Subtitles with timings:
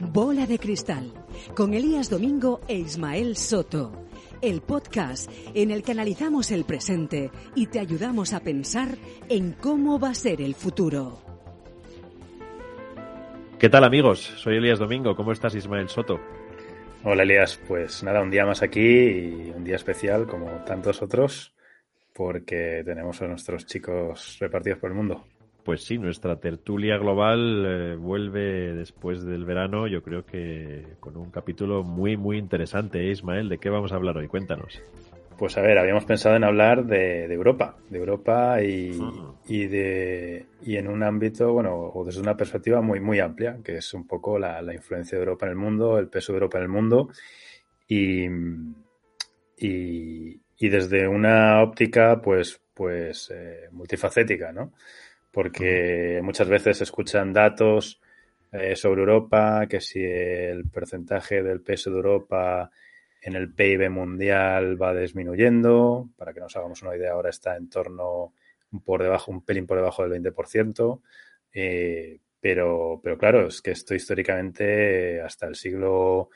[0.00, 1.12] Bola de Cristal,
[1.54, 4.06] con Elías Domingo e Ismael Soto.
[4.40, 8.96] El podcast en el que analizamos el presente y te ayudamos a pensar
[9.28, 11.20] en cómo va a ser el futuro.
[13.58, 14.20] ¿Qué tal amigos?
[14.38, 15.14] Soy Elías Domingo.
[15.14, 16.18] ¿Cómo estás Ismael Soto?
[17.04, 21.54] Hola Elías, pues nada, un día más aquí y un día especial como tantos otros
[22.14, 25.26] porque tenemos a nuestros chicos repartidos por el mundo.
[25.64, 31.30] Pues sí, nuestra tertulia global eh, vuelve después del verano, yo creo que con un
[31.30, 33.00] capítulo muy, muy interesante.
[33.00, 34.26] ¿eh, Ismael, ¿de qué vamos a hablar hoy?
[34.28, 34.82] Cuéntanos.
[35.40, 39.34] Pues a ver, habíamos pensado en hablar de, Europa, de Europa y, ah.
[39.46, 43.76] y, de, y en un ámbito, bueno, o desde una perspectiva muy, muy amplia, que
[43.76, 46.64] es un poco la, influencia de Europa en el mundo, el peso de Europa en
[46.64, 47.08] el mundo
[47.88, 48.26] y,
[49.56, 54.72] y, y desde una óptica, pues, pues eh, multifacética, ¿no?
[55.30, 58.00] Porque muchas veces se escuchan datos
[58.52, 62.70] eh, sobre Europa, que si el porcentaje del peso de Europa
[63.22, 67.68] en el PIB mundial va disminuyendo, para que nos hagamos una idea, ahora está en
[67.68, 68.32] torno
[68.84, 71.00] por debajo, un pelín por debajo del 20%,
[71.52, 76.30] eh, pero, pero claro, es que esto históricamente hasta el siglo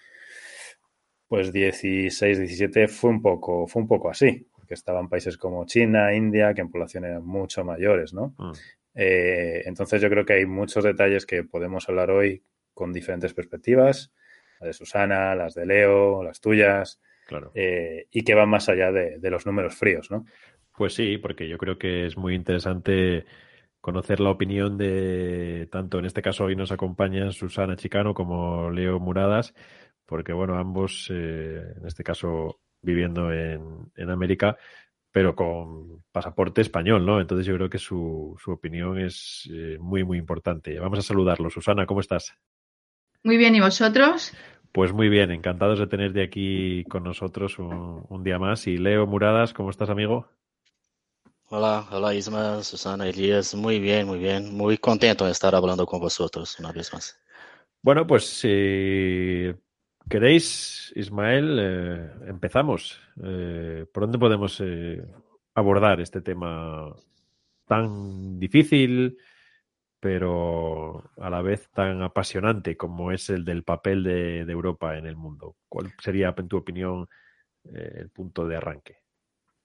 [1.26, 6.14] pues 16, 17 fue un poco, fue un poco así, porque estaban países como China,
[6.14, 8.34] India, que en población eran mucho mayores, ¿no?
[8.38, 8.52] Mm.
[8.94, 14.12] Eh, entonces yo creo que hay muchos detalles que podemos hablar hoy con diferentes perspectivas,
[14.60, 17.50] las de Susana, las de Leo, las tuyas, claro.
[17.54, 20.24] Eh, y que van más allá de, los números fríos, ¿no?
[20.76, 23.24] Pues sí, porque yo creo que es muy interesante
[23.80, 28.98] conocer la opinión de tanto, en este caso hoy nos acompañan Susana Chicano como Leo
[28.98, 29.54] Muradas,
[30.06, 34.56] porque bueno, ambos, eh, en este caso viviendo en, en América,
[35.14, 37.20] pero con pasaporte español, ¿no?
[37.20, 40.76] Entonces yo creo que su, su opinión es eh, muy, muy importante.
[40.80, 41.50] Vamos a saludarlo.
[41.50, 42.34] Susana, ¿cómo estás?
[43.22, 44.32] Muy bien, ¿y vosotros?
[44.72, 48.66] Pues muy bien, encantados de tenerte aquí con nosotros un, día más.
[48.66, 50.26] Y Leo Muradas, ¿cómo estás, amigo?
[51.48, 56.00] Hola, hola Isma, Susana, Elías, muy bien, muy bien, muy contento de estar hablando con
[56.00, 57.20] vosotros una vez más.
[57.82, 59.54] Bueno, pues si
[60.08, 61.58] ¿Queréis, Ismael?
[61.60, 63.00] Eh, empezamos.
[63.22, 65.02] Eh, ¿Por dónde podemos eh,
[65.54, 66.94] abordar este tema
[67.66, 69.16] tan difícil,
[70.00, 75.16] pero a la vez tan apasionante como es el del papel de, Europa en el
[75.16, 75.56] mundo?
[75.68, 77.08] ¿Cuál sería, en tu opinión,
[77.64, 78.98] el punto de arranque?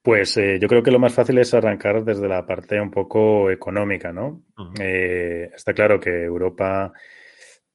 [0.02, 4.10] Pues yo creo que lo más fácil es arrancar desde la parte un poco económica,
[4.10, 4.42] ¿no?
[4.80, 6.90] está claro que Europa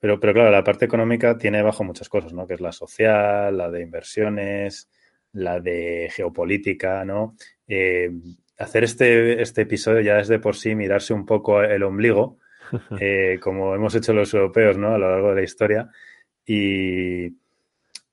[0.05, 2.45] pero, pero claro, la parte económica tiene bajo muchas cosas, ¿no?
[2.45, 4.87] Que es la social, la de inversiones,
[5.33, 7.35] la de geopolítica, ¿no?
[7.67, 8.11] Eh,
[8.59, 12.37] hacer este, este episodio ya es de por sí mirarse un poco el ombligo,
[12.99, 14.93] eh, como hemos hecho los europeos, ¿no?
[14.93, 15.89] A lo largo de la historia.
[16.45, 17.33] Y,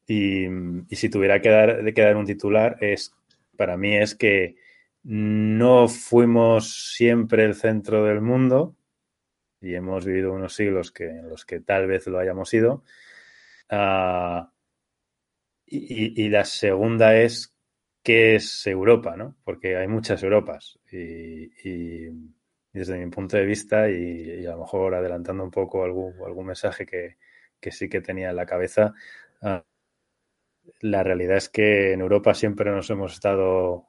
[0.07, 0.49] y,
[0.93, 3.15] si tuviera que dar, que dar un titular, es,
[3.55, 4.57] para mí es que
[5.03, 8.77] no fuimos siempre el centro del mundo,
[9.63, 12.83] y hemos vivido unos siglos que, en los que tal vez lo hayamos sido.
[13.71, 14.53] Ah,
[15.67, 17.55] y, la segunda es
[18.03, 19.37] qué es Europa, ¿no?
[19.45, 22.09] Porque hay muchas Europas y,
[22.73, 26.85] desde mi punto de vista y, a lo mejor adelantando un poco algún, algún mensaje
[26.85, 27.17] que,
[27.71, 28.93] sí que tenía en la cabeza,
[29.41, 29.65] ah,
[30.81, 33.89] la realidad es que en Europa siempre nos hemos estado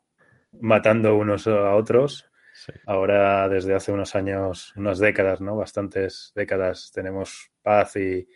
[0.54, 2.32] matando unos a otros
[2.86, 5.56] Ahora, desde hace unos años, unas décadas, ¿no?
[5.56, 8.28] Bastantes décadas, tenemos paz y,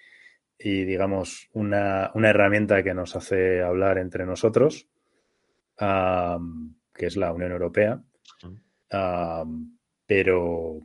[0.59, 4.87] digamos, una, herramienta que nos hace hablar entre nosotros,
[5.77, 8.01] que es la Unión Europea.
[10.05, 10.79] pero,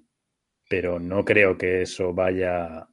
[0.69, 2.89] pero no creo que eso vaya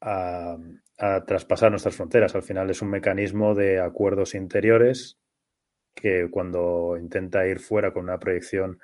[0.00, 0.56] a,
[0.98, 2.34] a, traspasar nuestras fronteras.
[2.34, 5.18] Al final es un mecanismo de acuerdos interiores
[5.94, 8.80] que cuando intenta ir fuera con una proyección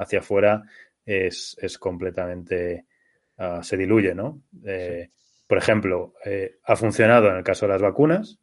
[0.00, 0.62] hacia afuera
[1.04, 2.86] es, completamente,
[3.38, 4.42] ah, se diluye, ¿no?
[4.64, 5.10] Eh,
[5.46, 8.38] por ejemplo, eh, ha funcionado en el caso de las vacunas,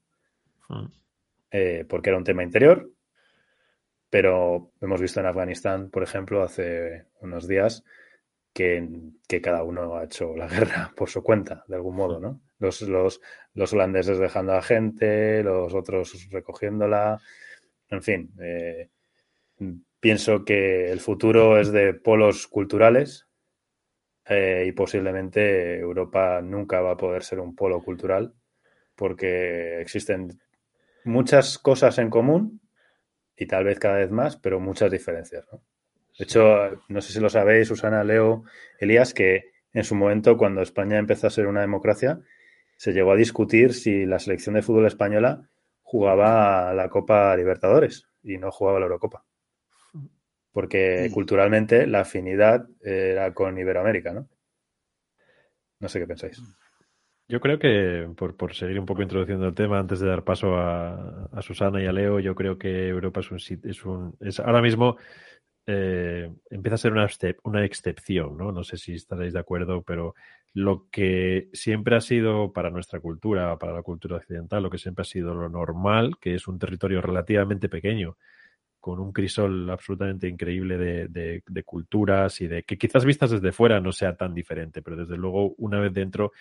[0.70, 0.86] hmm.
[1.52, 2.90] eh, porque era un tema interior,
[4.10, 7.84] pero hemos visto en Afganistán, por ejemplo, hace unos días,
[8.54, 8.86] que,
[9.42, 12.42] cada uno ha hecho la guerra por su cuenta, de algún modo, ¿no?
[12.60, 13.22] Los, los,
[13.54, 17.22] los holandeses dejando a gente, los otros recogiéndola,
[17.90, 18.34] en fin,
[20.08, 23.28] Pienso que el futuro es de polos culturales
[24.26, 28.34] eh, y posiblemente Europa nunca va a poder ser un polo cultural
[28.96, 30.40] porque existen
[31.04, 32.62] muchas cosas en común
[33.36, 35.46] y tal vez cada vez más, pero muchas diferencias.
[36.18, 38.46] De hecho, no sé si lo sabéis, Susana, Leo,
[38.80, 42.22] Elías, que en su momento, cuando España empezó a ser una democracia,
[42.78, 45.50] se llegó a discutir si la selección de fútbol española
[45.82, 49.26] jugaba la Copa Libertadores y no jugaba la Eurocopa.
[50.52, 54.28] Porque culturalmente la afinidad era con Iberoamérica, ¿no?
[55.80, 56.42] No sé qué pensáis.
[57.30, 61.30] Yo creo que, por, seguir un poco introduciendo el tema, antes de dar paso a,
[61.42, 64.98] Susana y a Leo, yo creo que Europa es un es un es ahora mismo
[65.70, 67.08] eh, empieza a ser una,
[67.44, 68.54] una excepción, ¿no?
[68.54, 70.16] No sé si estaréis de acuerdo, pero
[70.54, 75.02] lo que siempre ha sido para nuestra cultura, para la cultura occidental, lo que siempre
[75.02, 78.18] ha sido lo normal, que es un territorio relativamente pequeño,
[78.88, 83.92] con un crisol absolutamente increíble de, culturas y de que quizás vistas desde fuera no
[83.92, 86.32] sea tan diferente, pero desde luego una vez dentro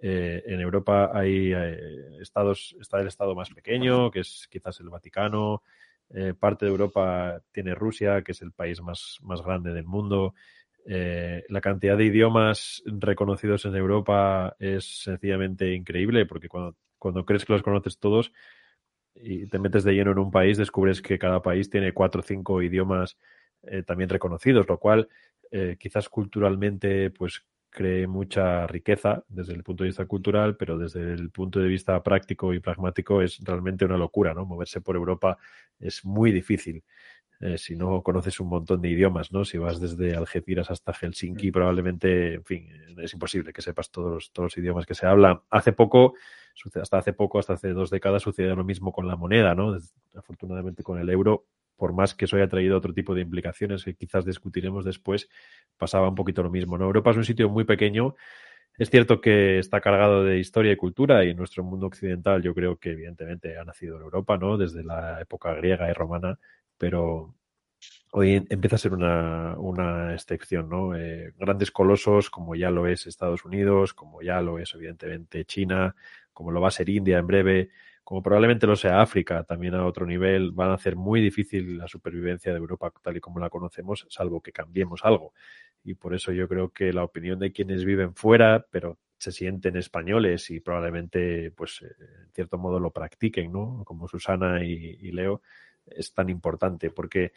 [0.00, 4.88] eh, en Europa hay eh, estados, está el estado más pequeño, que es quizás el
[4.88, 5.64] Vaticano,
[6.10, 10.34] eh, parte de Europa tiene Rusia, que es el país más, más grande del mundo.
[10.86, 17.54] la cantidad de idiomas reconocidos en Europa es sencillamente increíble, porque cuando, cuando crees que
[17.54, 18.30] los conoces todos
[19.22, 22.24] y te metes de lleno en un país, descubres que cada país tiene cuatro o
[22.24, 23.16] cinco idiomas
[23.86, 25.08] también reconocidos, lo cual
[25.78, 27.44] quizás culturalmente pues
[27.76, 32.02] cree mucha riqueza desde el punto de vista cultural, pero desde el punto de vista
[32.02, 34.46] práctico y pragmático es realmente una locura, ¿no?
[34.46, 35.36] Moverse por Europa
[35.78, 36.82] es muy difícil.
[37.38, 39.44] Eh, si no conoces un montón de idiomas, ¿no?
[39.44, 42.66] Si vas desde Algeciras hasta Helsinki, probablemente, en fin,
[42.96, 45.40] es imposible que sepas todos todos los idiomas que se hablan.
[45.50, 46.14] Hace poco,
[46.80, 49.76] hasta hace poco, hasta hace dos décadas, sucedía lo mismo con la moneda, ¿no?
[50.14, 53.94] Afortunadamente con el euro por más que eso haya traído otro tipo de implicaciones que
[53.94, 55.28] quizás discutiremos después,
[55.76, 56.78] pasaba un poquito lo mismo.
[56.78, 56.86] ¿no?
[56.86, 58.14] Europa es un sitio muy pequeño.
[58.78, 62.54] Es cierto que está cargado de historia y cultura y en nuestro mundo occidental yo
[62.54, 64.58] creo que evidentemente ha nacido en Europa, ¿no?
[64.58, 66.38] Desde la época griega y romana,
[66.76, 67.34] pero
[68.12, 70.94] hoy empieza a ser una, una excepción, ¿no?
[70.94, 75.94] Eh, grandes colosos como ya lo es Estados Unidos, como ya lo es evidentemente China,
[76.36, 77.70] como lo va a ser India en breve,
[78.04, 81.88] como probablemente lo sea África, también a otro nivel, van a hacer muy difícil la
[81.88, 85.32] supervivencia de Europa tal y como la conocemos, salvo que cambiemos algo.
[85.82, 89.78] Y por eso yo creo que la opinión de quienes viven fuera, pero se sienten
[89.78, 91.86] españoles y probablemente, pues, eh,
[92.26, 93.82] en cierto modo lo practiquen, ¿no?
[93.86, 95.40] Como Susana y, Leo,
[95.86, 97.32] es tan importante porque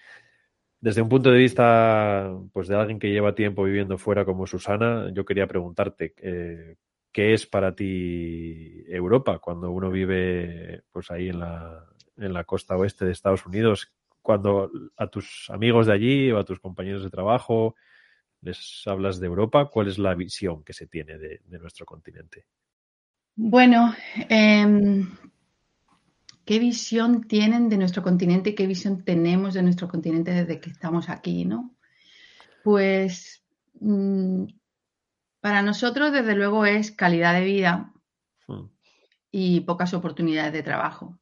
[0.81, 5.09] desde un punto de vista, pues, de alguien que lleva tiempo viviendo fuera como Susana,
[5.13, 6.75] yo quería preguntarte, eh,
[7.19, 11.83] ¿Qué es para ti Europa cuando uno vive pues ahí en la,
[12.16, 13.92] en la costa oeste de Estados Unidos?
[14.21, 17.75] Cuando a tus amigos de allí o a tus compañeros de trabajo
[18.39, 22.45] les hablas de Europa, ¿cuál es la visión que se tiene de, nuestro continente?
[23.36, 23.94] Bueno,
[24.30, 25.06] em,
[26.45, 28.56] ¿qué visión tienen de nuestro continente?
[28.56, 31.75] ¿Qué visión tenemos de nuestro continente desde que estamos aquí, no?
[32.63, 33.44] Pues
[33.81, 34.45] mm,
[35.41, 37.94] para nosotros, desde luego, es calidad de vida
[38.47, 38.65] hmm.
[39.31, 41.19] y pocas oportunidades de trabajo.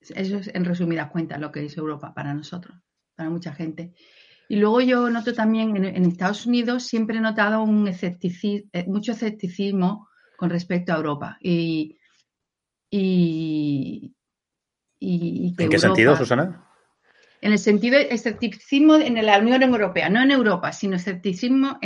[0.00, 2.76] Eso es, en resumidas cuentas, lo que es Europa para nosotros,
[3.14, 3.94] para mucha gente.
[4.48, 9.12] Y luego yo noto también en, Estados Unidos, siempre he notado un escepticismo, eh, mucho
[9.12, 11.38] escepticismo con respecto a Europa.
[11.40, 11.96] Y,
[12.90, 14.12] ¿En
[15.56, 16.69] qué sentido, Susana?
[17.40, 21.78] En el sentido de escepticismo en la Unión Europea, no en Europa, sino escepticismo,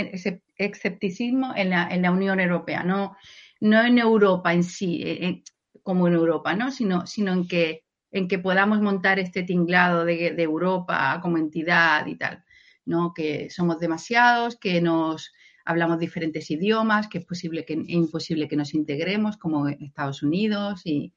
[0.57, 3.15] escepticismo en, la, en la Unión Europea, no,
[3.61, 5.43] no en Europa en sí, eh, eh,
[5.81, 6.71] como en Europa, ¿no?
[6.71, 12.05] sino, sino en, que, en que podamos montar este tinglado de, de Europa como entidad
[12.05, 12.43] y tal,
[12.83, 13.13] ¿no?
[13.13, 15.31] que somos demasiados, que nos
[15.63, 20.81] hablamos diferentes idiomas, que es posible que es imposible que nos integremos como Estados Unidos
[20.85, 21.13] y,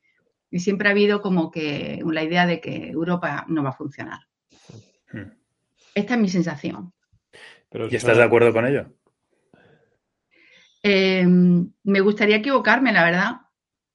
[0.50, 4.20] y siempre ha habido como que la idea de que Europa no va a funcionar.
[5.12, 5.32] Hmm.
[5.94, 6.92] Esta es mi sensación.
[7.90, 8.92] ¿Y estás de acuerdo con ello?
[10.82, 13.32] Em, me gustaría equivocarme, la verdad.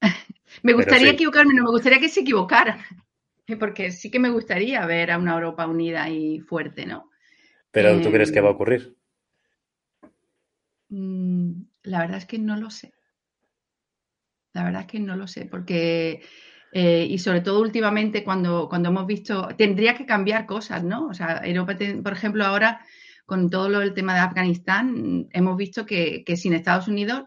[0.63, 2.79] me gustaría equivocarme, no me gustaría que se equivocaran.
[3.60, 7.10] Porque sí que me gustaría ver a una Europa unida y fuerte, ¿no?
[7.72, 8.98] Pero ¿tú crees que va a em, ocurrir?
[10.89, 12.92] Mm, la verdad es que no lo sé.
[14.53, 16.22] La verdad es que no lo sé, porque
[16.75, 21.05] eh, y sobre todo últimamente cuando, cuando hemos visto, tendría que cambiar cosas, ¿no?
[21.05, 22.81] O sea, Europa, por ejemplo, ahora
[23.27, 27.25] con todo lo del tema de Afganistán, hemos visto que, sin Estados Unidos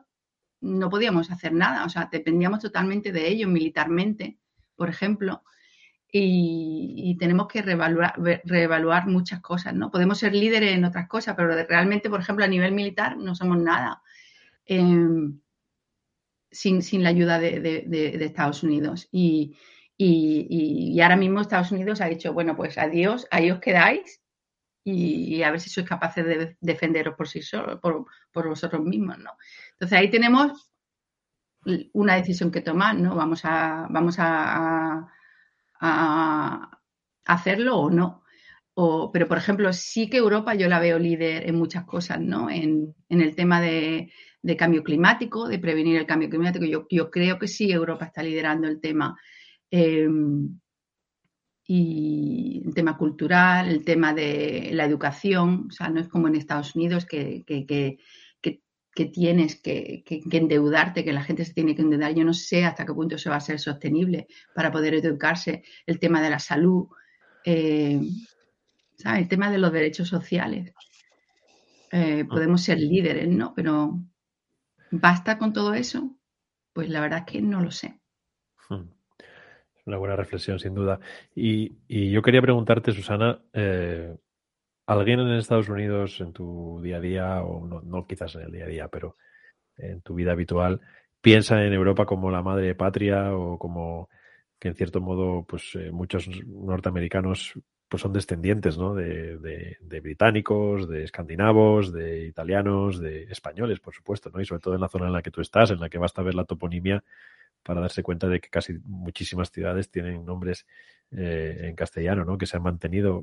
[0.60, 4.38] no podíamos hacer nada, o sea, dependíamos totalmente de ellos militarmente,
[4.74, 5.42] por ejemplo,
[6.10, 8.14] y, tenemos que reevaluar,
[8.44, 9.90] reevaluar, muchas cosas, ¿no?
[9.90, 13.58] Podemos ser líderes en otras cosas, pero realmente, por ejemplo, a nivel militar no somos
[13.58, 14.02] nada.
[14.64, 15.40] Em,
[16.56, 19.08] sin, sin la ayuda de, de, Estados Unidos.
[19.12, 19.56] Y,
[19.98, 24.20] y, ahora mismo Estados Unidos ha dicho, bueno, pues adiós, ahí os quedáis
[24.84, 29.18] y, a ver si sois capaces de defenderos por sí solo, por, por vosotros mismos,
[29.18, 29.32] ¿no?
[29.72, 30.70] Entonces ahí tenemos
[31.92, 33.14] una decisión que tomar, ¿no?
[33.16, 35.10] Vamos a, vamos a,
[37.24, 38.22] hacerlo o no.
[39.12, 42.48] pero, por ejemplo, sí que Europa yo la veo líder en muchas cosas, ¿no?
[42.50, 44.12] En, el tema de,
[44.54, 46.66] cambio climático, de prevenir el cambio climático.
[46.66, 49.16] Yo, creo que sí, Europa está liderando el tema.
[49.70, 50.60] Em,
[51.66, 56.36] y el tema cultural, el tema de la educación, o sea, no es como en
[56.36, 57.44] Estados Unidos que,
[58.96, 62.14] que tienes que, endeudarte, que la gente se tiene que endeudar.
[62.14, 65.62] Yo no sé hasta qué punto eso va a ser sostenible para poder educarse.
[65.84, 66.86] El tema de la salud,
[67.44, 68.00] eh,
[69.04, 70.72] el tema de los derechos sociales.
[71.92, 73.52] Eh, podemos ser líderes, ¿no?
[73.54, 74.00] Pero
[74.90, 76.16] ¿basta con todo eso?
[76.72, 78.00] Pues la verdad es que no lo sé.
[78.68, 78.90] Hmm.
[79.86, 80.98] Una buena reflexión, sin duda.
[81.34, 84.16] Y, yo quería preguntarte, Susana, eh,
[84.86, 88.64] ¿Alguien en Estados Unidos en tu día a día, o no, quizás en el día
[88.66, 89.16] a día, pero
[89.76, 90.80] en tu vida habitual,
[91.20, 94.08] piensa en Europa como la madre patria o como
[94.60, 97.54] que en cierto modo pues eh, muchos norteamericanos
[97.88, 98.94] pues son descendientes ¿no?
[98.94, 104.40] de, británicos, de escandinavos, de italianos, de españoles, por supuesto, ¿no?
[104.40, 106.22] y sobre todo en la zona en la que tú estás, en la que basta
[106.22, 107.04] ver la toponimia
[107.62, 110.66] para darse cuenta de que casi muchísimas ciudades tienen nombres
[111.10, 112.38] eh, en castellano, ¿no?
[112.38, 113.22] que se han mantenido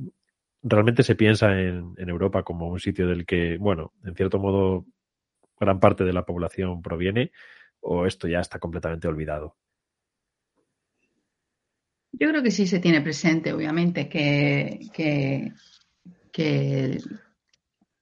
[0.63, 4.85] realmente se piensa en, Europa como un sitio del que, bueno, en cierto modo,
[5.59, 7.31] gran parte de la población proviene,
[7.81, 9.57] o esto ya está completamente olvidado?
[12.13, 15.51] Yo creo que sí se tiene presente, obviamente, que, que,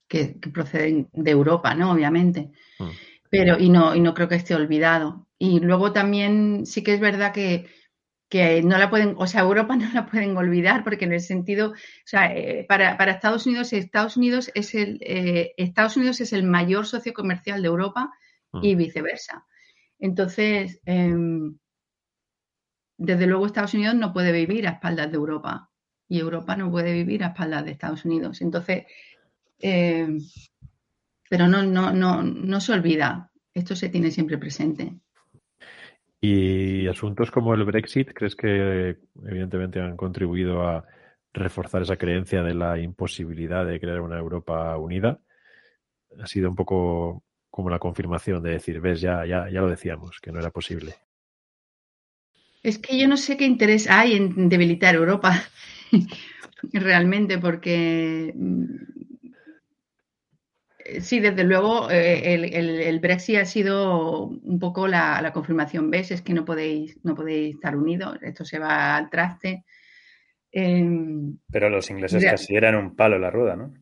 [0.08, 1.92] que, proceden de Europa, ¿no?
[1.92, 2.52] Obviamente.
[2.78, 2.90] Mm.
[3.30, 5.28] Pero, y no, y no creo que esté olvidado.
[5.40, 7.68] Y luego también sí que es verdad que,
[8.30, 11.72] que no la pueden, o sea, Europa no la pueden olvidar porque en el sentido,
[11.72, 11.76] o
[12.06, 16.86] sea, eh, para, Estados Unidos, Estados Unidos es el eh, Estados Unidos es el mayor
[16.86, 18.12] socio comercial de Europa
[18.62, 18.78] y mm.
[18.78, 19.46] viceversa.
[20.00, 21.58] Entonces, em,
[23.04, 25.72] desde luego Estados Unidos no puede vivir a espaldas de Europa
[26.08, 28.42] y Europa no puede vivir a espaldas de Estados Unidos.
[28.42, 28.86] Entonces,
[29.60, 30.20] em,
[31.28, 33.32] pero no, no, no, no se olvida.
[33.56, 34.94] Esto se tiene siempre presente.
[36.20, 40.86] Y asuntos como el Brexit, ¿crees que evidentemente han contribuido a
[41.34, 45.20] reforzar esa creencia de la imposibilidad de crear una Europa unida?
[46.20, 50.20] Ha sido un poco como la confirmación de decir, ves, ya, ya, ya lo decíamos,
[50.22, 50.94] que no era posible.
[52.64, 55.44] Es que yo no sé qué interés hay en debilitar Europa
[56.74, 58.34] realmente, porque
[61.00, 66.12] Sí, desde luego eh, el, Brexit ha sido un poco la, confirmación, ¿ves?
[66.12, 69.64] Es que no podéis, no podéis estar unidos, esto se va al traste.
[70.52, 73.74] Em, Pero los ingleses casi eran un palo en la rueda, ¿no?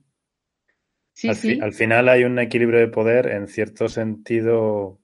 [1.14, 1.60] Sí, al, sí.
[1.60, 5.00] al final hay un equilibrio de poder, en cierto sentido,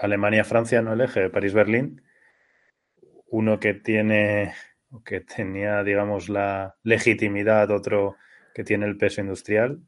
[0.00, 0.94] Alemania-Francia, ¿no?
[0.94, 2.02] El eje, París-Berlín.
[3.28, 4.54] Uno que tiene,
[5.04, 8.16] que tenía, digamos, la legitimidad, otro
[8.54, 9.80] que tiene el peso industrial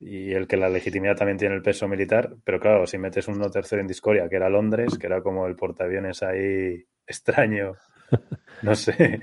[0.00, 3.50] y el que la legitimidad también tiene el peso militar, pero claro, si metes uno
[3.50, 7.74] tercero en discordia, que era Londres, que era como el portaaviones ahí extraño,
[8.62, 9.20] no sé,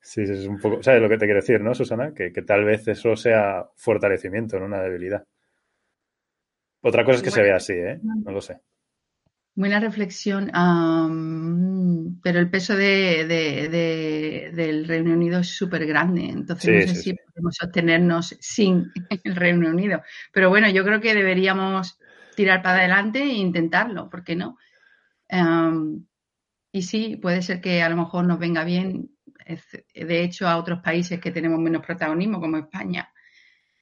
[0.00, 2.14] sí, es un poco, ¿sabes lo que te quiero decir, no, Susana?
[2.14, 5.24] Que, tal vez eso sea fortalecimiento, no una debilidad.
[6.80, 8.00] Otra cosa es que se vea así, ¿eh?
[8.02, 8.60] No lo sé.
[9.58, 10.52] Buena reflexión,
[12.22, 17.56] pero el peso de, del Reino Unido es súper grande, entonces no sé si podemos
[17.56, 18.92] sostenernos sin
[19.24, 20.00] el Reino Unido.
[20.32, 21.98] Pero bueno, yo creo que deberíamos
[22.36, 24.58] tirar para adelante e intentarlo, ¿por qué no?
[26.70, 29.10] y sí, puede ser que a lo mejor nos venga bien,
[29.92, 33.12] de hecho, a otros países que tenemos menos protagonismo, como España,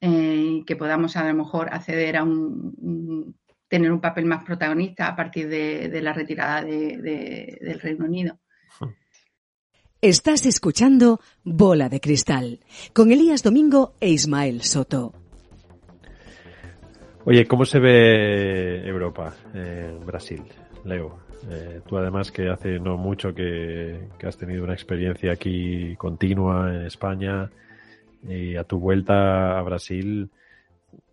[0.01, 3.35] eh, que podamos a lo mejor acceder a un
[3.67, 8.39] tener un papel más protagonista a partir de, la retirada del Reino Unido.
[10.01, 12.59] Estás escuchando Bola de Cristal
[12.93, 15.13] con Elías Domingo e Ismael Soto.
[17.25, 20.43] Oye, ¿cómo se ve Europa en Brasil,
[20.85, 21.19] Leo?
[21.49, 26.85] Eh, tú además que hace no mucho que, has tenido una experiencia aquí continua en
[26.85, 27.49] España
[28.23, 30.29] y a tu vuelta a Brasil,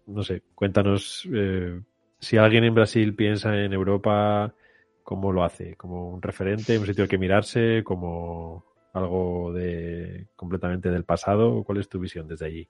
[0.06, 1.80] no sé, cuéntanos eh,
[2.24, 4.54] si alguien en Brasil piensa en Europa,
[5.02, 5.76] ¿cómo lo hace?
[5.76, 8.64] ¿Como un referente, un sitio al que mirarse, como
[8.94, 11.62] algo de completamente del pasado?
[11.64, 12.68] ¿Cuál es tu visión desde allí?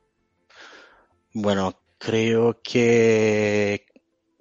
[1.33, 3.87] Bueno, creo que,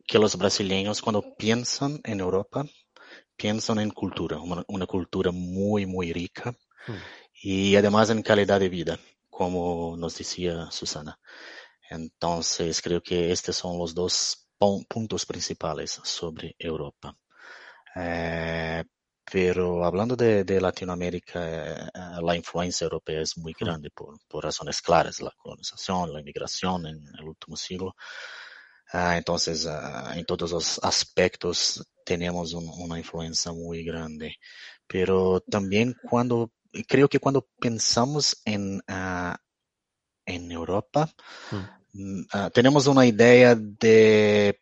[0.05, 2.65] que los brasileños cuando piensan en Europa,
[3.38, 6.51] piensan en cultura, una, cultura muy, muy rica
[6.88, 6.93] hmm.
[7.41, 11.20] y además en calidad de vida, como nos decía Susana.
[11.89, 14.43] Entonces, creo que estos son los dos
[14.88, 17.15] puntos principales sobre Europa.
[17.96, 18.84] Eh,
[19.32, 21.89] pero hablando de, Latinoamérica, eh,
[22.22, 23.63] la influencia europea es muy mm.
[23.63, 27.96] grande por, razones claras, la colonización, la inmigración en el último siglo.
[28.91, 34.36] Ah, entonces, ah, en todos los aspectos tenemos una influencia muy grande.
[34.88, 36.51] Pero también cuando,
[36.88, 39.38] creo que cuando pensamos en, ah,
[40.25, 41.10] en Europa,
[41.51, 41.83] mm.
[41.94, 44.60] Mm, tenemos una idea de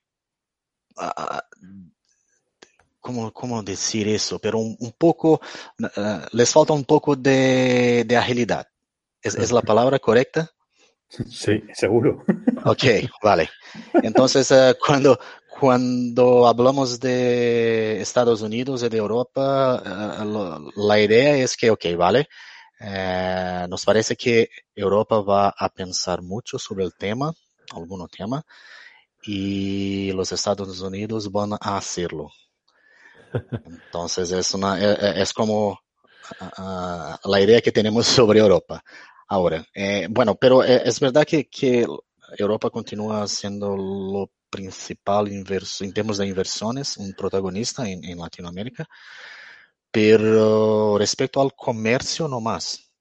[3.00, 4.40] ¿cómo, cómo decir eso?
[4.40, 5.42] Pero un, un poco,
[5.80, 5.88] uh,
[6.32, 8.68] les falta un poco de, de agilidad.
[9.22, 10.50] ¿Es, ¿Es, la palabra correcta?
[11.10, 12.24] Sí, seguro.
[12.64, 12.84] Ok,
[13.22, 13.50] vale.
[14.02, 15.20] Entonces, uh, cuando,
[15.60, 19.82] cuando hablamos de Estados Unidos y de Europa,
[20.24, 22.28] uh, la idea es que, ok, vale,
[23.70, 27.34] nos parece que Europa va a pensar mucho sobre el tema,
[27.74, 28.44] algún tema,
[29.24, 32.30] y los Estados Unidos van a hacerlo.
[33.66, 35.80] Entonces es, una, e, e, es como
[37.26, 38.84] la idea que tenemos sobre Europa
[39.28, 39.66] ahora.
[39.74, 41.86] Eh, bueno, pero eh, es verdad que, que,
[42.38, 48.88] Europa continúa siendo lo principal inverso, en términos de inversiones, un protagonista en, en Latinoamérica,
[49.92, 52.92] pero respecto al comercio no más.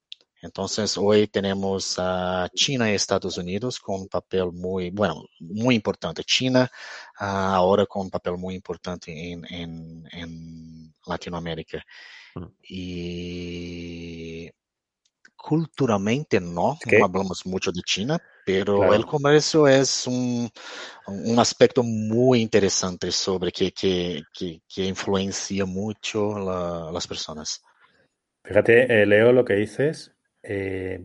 [0.42, 6.24] Entonces, hoy tenemos a China y Estados Unidos con un papel muy, bueno, muy importante.
[6.24, 6.70] China
[7.18, 9.44] ah, ahora con un papel muy importante en,
[10.10, 11.84] en, Latinoamérica.
[12.34, 12.44] Mm.
[12.62, 14.50] Y
[15.40, 20.50] culturalmente no, no hablamos mucho de China, pero el comercio es un,
[21.06, 27.62] un, aspecto muy interesante sobre que, que, que, influencia mucho a las personas.
[28.44, 31.04] Fíjate, eh, Leo, lo que dices, eh,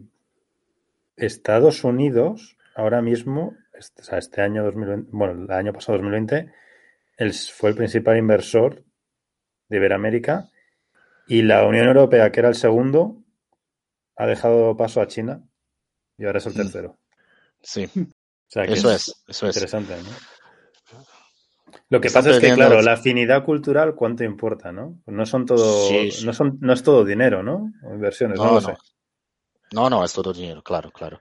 [1.15, 6.51] Estados Unidos, ahora mismo, este, este año 2020, bueno, el año pasado 2020,
[7.53, 8.83] fue el principal inversor
[9.69, 10.49] de Iberoamérica
[11.27, 13.24] y la Unión Europea, que era el segundo,
[14.17, 15.43] ha dejado paso a China
[16.17, 16.57] y ahora es el mm.
[16.57, 16.97] tercero.
[17.61, 17.89] Sí.
[18.49, 19.55] eso es, eso es.
[19.55, 19.95] Interesante,
[21.89, 25.01] Lo que pasa es que, claro, la afinidad cultural, ¿cuánto importa, no?
[25.05, 25.89] No son todo,
[26.23, 27.71] no son, no es todo dinero, ¿no?
[27.83, 28.73] inversiones, no, lo sé.
[29.73, 31.19] No, no, es todo dinero, claro, claro.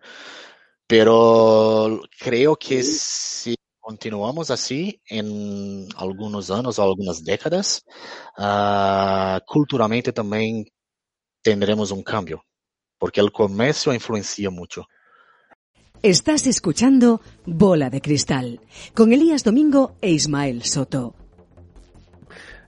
[0.86, 7.84] Pero creo que si continuamos así en algunos años o algunas décadas,
[8.38, 10.64] uh, culturalmente también
[11.42, 12.44] tendremos un cambio,
[13.04, 14.88] porque el comercio influencia mucho.
[16.02, 18.60] Estás escuchando Bola de Cristal
[18.94, 21.14] con Elías Domingo e Ismael Soto.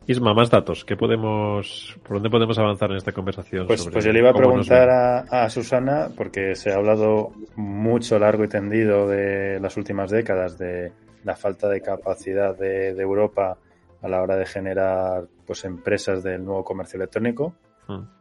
[0.07, 0.85] Isma, más datos.
[0.85, 3.67] ¿Qué podemos, ¿Por dónde podemos avanzar en esta conversación?
[3.67, 8.45] Pues, pues yo le iba a preguntar a, Susana, porque se ha hablado mucho, largo
[8.45, 10.93] y tendido de las últimas décadas de
[11.25, 13.57] la falta de capacidad de, Europa
[14.03, 17.55] a la hora de generar pues empresas del nuevo comercio electrónico,
[17.89, 18.17] hmm.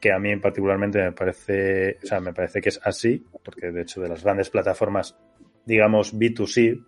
[0.00, 3.82] Que a mí particularmente me parece, o sea, me parece que es así, porque de
[3.82, 5.16] hecho de las grandes plataformas,
[5.66, 6.82] digamos B2C,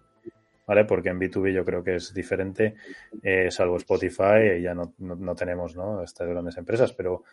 [0.67, 0.85] ¿vale?
[0.87, 2.75] Porque en B2B yo creo que es diferente,
[3.23, 6.03] eh, salvo Spotify, ya no, no, tenemos ¿no?
[6.03, 7.25] estas grandes empresas, pero,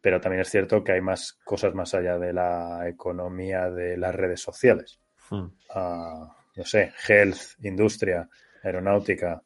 [0.00, 4.14] pero también es cierto que hay más cosas más allá de la economía de las
[4.14, 5.00] redes sociales.
[5.28, 5.48] Hmm.
[5.74, 8.28] Ah, no sé, health, industria,
[8.62, 9.42] aeronáutica,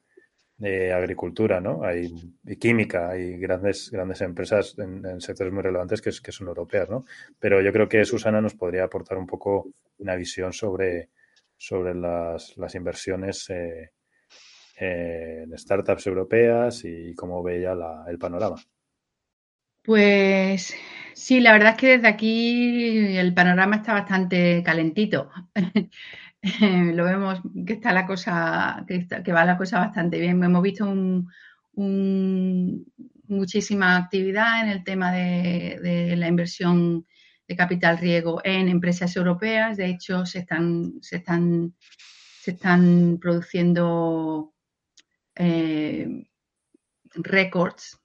[0.62, 1.82] eh, agricultura, ¿no?
[1.82, 2.12] Hay
[2.60, 7.04] química, hay grandes, grandes empresas en, sectores muy relevantes que, son europeas, ¿no?
[7.38, 11.10] Pero yo creo que Susana nos podría aportar un poco una visión sobre,
[11.56, 13.90] sobre las, las inversiones eh,
[14.76, 17.74] en startups europeas y cómo ve ya
[18.08, 18.56] el panorama.
[19.82, 20.74] Pues
[21.14, 25.30] sí, la verdad es que desde aquí el panorama está bastante calentito.
[26.94, 30.42] Lo vemos que está la cosa, que, que, va la cosa bastante bien.
[30.42, 31.26] Hemos visto un,
[33.26, 37.06] muchísima actividad en el tema de, de la inversión
[37.46, 39.76] de capital riesgo en empresas europeas.
[39.76, 41.74] De hecho, se están, se están,
[42.40, 44.54] se están produciendo
[45.34, 46.26] eh,
[47.14, 48.00] récords.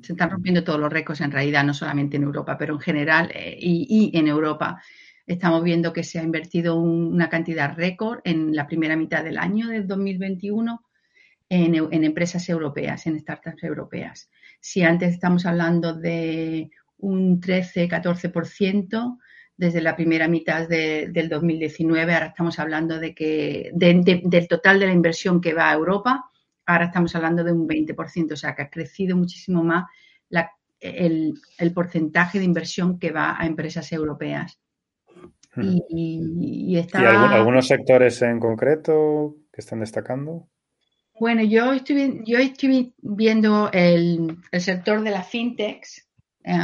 [0.00, 3.30] Se están rompiendo todos los récords en realidad, no solamente en Europa, pero en general
[3.34, 4.80] eh, y, en Europa.
[5.26, 9.68] Estamos viendo que se ha invertido una cantidad récord en la primera mitad del año
[9.68, 10.82] del 2021
[11.48, 14.30] en, en, empresas europeas, en startups europeas.
[14.60, 19.18] Si antes estamos hablando de un 13-14%
[19.56, 22.14] desde la primera mitad del 2019.
[22.14, 26.30] Ahora estamos hablando de que del total de la inversión que va a Europa,
[26.66, 29.84] ahora estamos hablando de un 20%, o sea que ha crecido muchísimo más
[30.80, 34.58] el, porcentaje de inversión que va a empresas europeas.
[35.58, 40.48] Y, algunos sectores en concreto que están destacando?
[41.18, 46.06] Bueno, yo estoy, yo estoy viendo el, sector de las fintechs,
[46.44, 46.58] eh,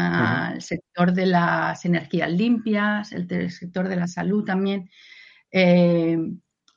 [0.55, 4.91] el sector de las energías limpias, el, sector de la salud también.
[5.51, 6.19] Eh,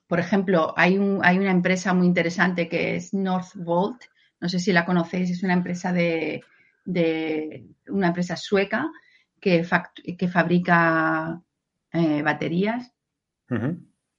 [0.07, 4.03] por ejemplo, hay, un, hay una empresa muy interesante que es Northvolt.
[4.39, 6.43] No sé si la conocéis, es una empresa de,
[7.87, 8.89] una empresa sueca
[9.41, 9.65] que,
[10.17, 11.41] que fabrica
[11.95, 12.91] eh, baterías.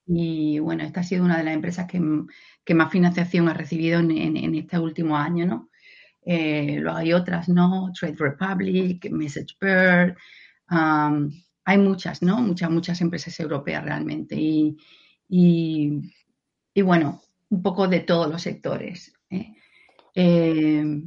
[0.06, 4.54] Y bueno, esta ha sido una de las empresas que, más financiación ha recibido en,
[4.54, 5.70] este último año, ¿no?
[6.24, 7.92] Eh, luego hay otras, ¿no?
[7.92, 10.16] Trade Republic, MessageBird,
[10.70, 11.30] um,
[11.64, 12.40] hay muchas, ¿no?
[12.40, 14.36] Muchas, muchas empresas europeas realmente.
[14.36, 14.76] Y,
[15.28, 19.12] y, bueno, un poco de todos los sectores.
[19.30, 19.54] ¿eh?
[20.14, 21.02] Eh,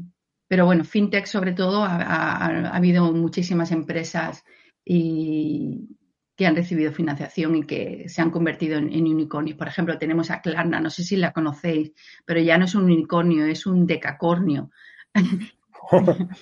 [0.47, 4.43] pero bueno, FinTech sobre todo, ha, habido muchísimas empresas
[4.83, 5.98] y,
[6.39, 9.57] que han recibido financiación y que se han convertido en, unicornios.
[9.57, 11.91] Por ejemplo, tenemos a Klarna, no sé si la conocéis,
[12.23, 14.71] pero ya no es un unicornio, es un decacornio.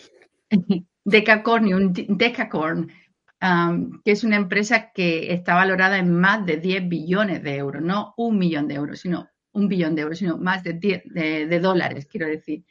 [1.03, 2.91] decacornio, un decacorn,
[4.05, 8.13] que es una empresa que está valorada en más de 10 billones de euros, no
[8.17, 12.05] un millón de euros, sino un billón de euros, sino más de, 10, de, dólares,
[12.05, 12.65] quiero decir.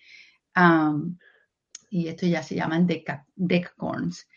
[1.91, 4.29] y esto ya se llaman decacorns.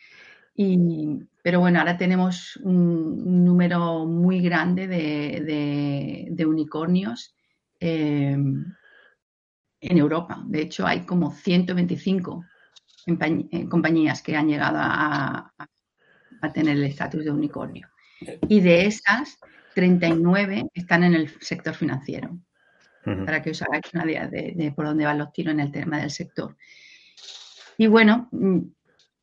[0.62, 7.34] Y, pero bueno, ahora tenemos un, número muy grande de, unicornios
[7.80, 8.66] em,
[9.80, 10.44] en Europa.
[10.46, 12.44] De hecho, hay como 125
[13.08, 15.54] eh, compañías que han llegado a,
[16.54, 17.88] tener el estatus de unicornio.
[18.50, 19.40] Y de esas,
[19.76, 22.38] 39 están en el sector financiero.
[23.06, 25.72] Para que os hagáis una idea de, de por dónde van los tiros en el
[25.72, 26.58] tema del sector.
[27.78, 28.28] Y bueno,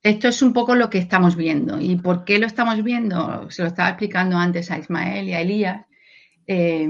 [0.09, 1.81] esto es un poco lo que estamos viendo.
[1.81, 3.51] ¿Y por qué lo estamos viendo?
[3.51, 5.85] Se lo estaba explicando antes a Ismael y a Elías.
[6.47, 6.89] Eh,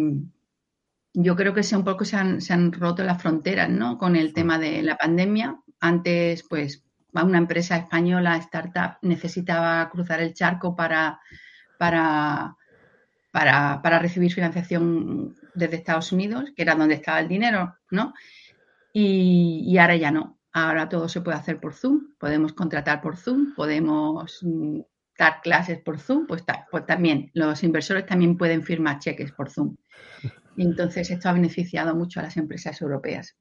[1.14, 3.96] yo creo que un poco se han, roto las fronteras ¿no?
[3.96, 5.58] con el tema de la pandemia.
[5.80, 11.18] Antes, pues, una empresa española, startup, necesitaba cruzar el charco para,
[11.78, 12.54] para,
[13.32, 18.12] para, recibir financiación desde Estados Unidos, que era donde estaba el dinero, ¿no?
[18.92, 20.36] y ahora ya no.
[20.56, 24.80] Ahora todo se puede hacer por Zoom, podemos contratar por Zoom, podemos mm,
[25.18, 29.76] dar clases por Zoom, pues, pues, también los inversores también pueden firmar cheques por Zoom.
[30.56, 33.36] Y entonces esto ha beneficiado mucho a las empresas europeas.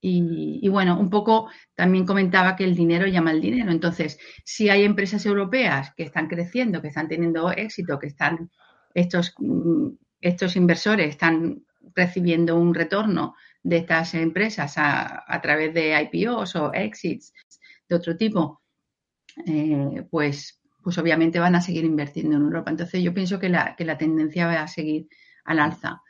[0.00, 3.72] Y, bueno, un poco también comentaba que el dinero llama al dinero.
[3.72, 8.52] Entonces, si hay empresas europeas que están creciendo, que están teniendo éxito, que están
[8.94, 9.88] estos, mm,
[10.20, 13.34] estos inversores están recibiendo un retorno
[13.66, 17.34] de estas empresas a, través de IPOs o exits
[17.88, 18.62] de otro tipo,
[19.44, 22.70] eh, pues, pues obviamente van a seguir invirtiendo en Europa.
[22.70, 25.08] Entonces yo pienso que la, que la tendencia va a seguir
[25.44, 26.00] al alza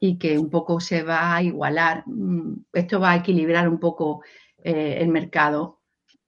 [0.00, 4.24] y que un poco se va a igualar, mm, esto va a equilibrar un poco
[4.64, 5.82] eh, el mercado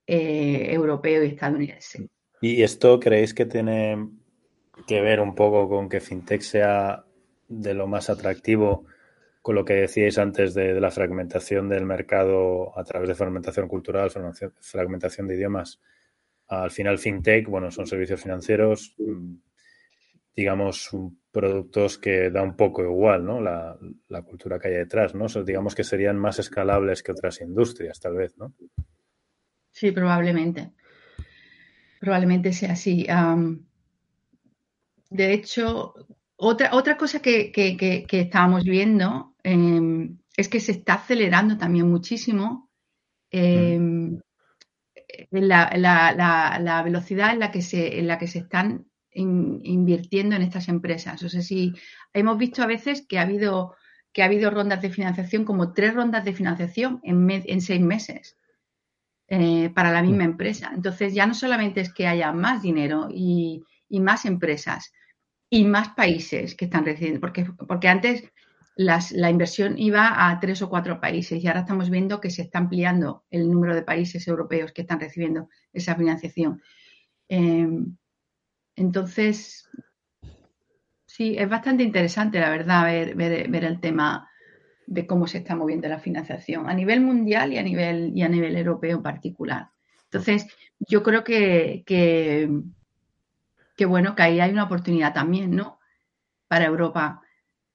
[0.07, 2.09] eh, europeo y estadounidense.
[2.41, 4.09] ¿Y esto creéis que tiene
[4.87, 7.05] que ver un poco con que FinTech sea
[7.49, 8.87] de lo más atractivo
[9.47, 14.11] con lo que decíais antes de, la fragmentación del mercado a través de fragmentación cultural,
[14.11, 15.81] fragmentación de idiomas.
[16.49, 18.97] Al final, fintech, bueno, son servicios financieros,
[20.35, 20.91] digamos,
[21.31, 23.41] productos que da un poco igual, ¿no?
[23.41, 25.27] La, cultura que hay detrás, ¿no?
[25.45, 28.53] digamos que serían más escalables que otras industrias, tal vez, ¿no?
[29.71, 30.73] Sí, probablemente.
[32.01, 33.07] Probablemente sea así.
[35.09, 35.95] de hecho,
[36.37, 37.53] otra, otra cosa que,
[38.11, 42.69] estábamos viendo em, es que se está acelerando también muchísimo
[43.31, 44.19] em,
[45.31, 51.23] la, velocidad en la que se, en la que se están invirtiendo en estas empresas.
[51.23, 51.73] O sea, si
[52.13, 53.77] hemos visto a veces que ha habido
[54.13, 58.37] que ha habido rondas de financiación, como tres rondas de financiación en, en seis meses
[59.29, 60.73] eh, para la misma empresa.
[60.75, 64.91] Entonces, ya no solamente es que haya más dinero y, y más empresas,
[65.51, 68.25] y más países que están recibiendo, porque, porque antes
[68.77, 72.59] la inversión iba a tres o cuatro países y ahora estamos viendo que se está
[72.59, 76.63] ampliando el número de países europeos que están recibiendo esa financiación.
[77.29, 77.97] Em,
[78.77, 79.69] entonces,
[81.07, 84.29] sí, es bastante interesante, la verdad, ver, ver, el tema
[84.87, 88.29] de cómo se está moviendo la financiación a nivel mundial y a nivel, y a
[88.29, 89.71] nivel europeo en particular.
[90.05, 90.47] Entonces,
[90.79, 92.51] yo creo que, que
[93.77, 95.79] que bueno, que ahí hay una oportunidad también, ¿no?
[96.49, 97.21] Para Europa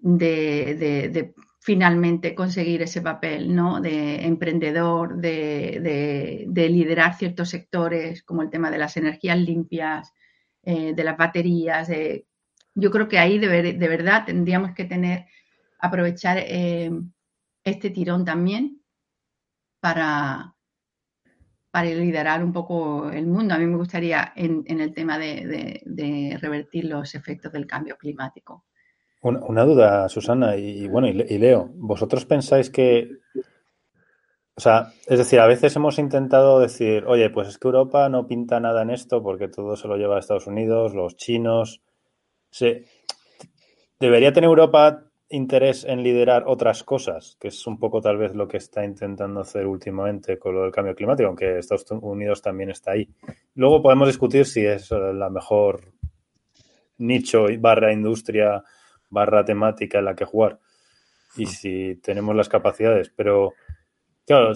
[0.02, 3.82] de, finalmente conseguir ese papel, ¿no?
[3.82, 10.14] De emprendedor, de, liderar ciertos sectores, como el tema de las energías limpias,
[10.64, 11.90] eh, de las baterías.
[12.76, 13.48] yo creo que ahí de,
[13.88, 15.26] verdad tendríamos que tener
[15.80, 16.92] aprovechar eh,
[17.64, 18.82] este tirón también
[19.80, 20.56] para,
[21.72, 23.54] para liderar un poco el mundo.
[23.54, 28.66] A mí me gustaría en, el tema de, revertir los efectos del cambio climático.
[29.24, 33.08] Una, duda, Susana, y, bueno, y, Leo, ¿vosotros pensáis que,
[34.56, 38.26] o sea, es decir, a veces hemos intentado decir, oye, pues es que Europa no
[38.26, 41.84] pinta nada en esto porque todo se lo lleva a Estados Unidos, los chinos.
[42.50, 42.86] Se,
[44.00, 48.48] ¿Debería tener Europa interés en liderar otras cosas, que es un poco tal vez lo
[48.48, 52.92] que está intentando hacer últimamente con lo del cambio climático, aunque Estados Unidos también está
[52.92, 53.08] ahí.
[53.56, 55.94] Luego podemos discutir si es la mejor
[56.98, 58.64] nicho barra industria
[59.12, 60.60] barra temática en la que jugar
[61.38, 63.54] y si tenemos las capacidades, pero
[64.26, 64.54] claro,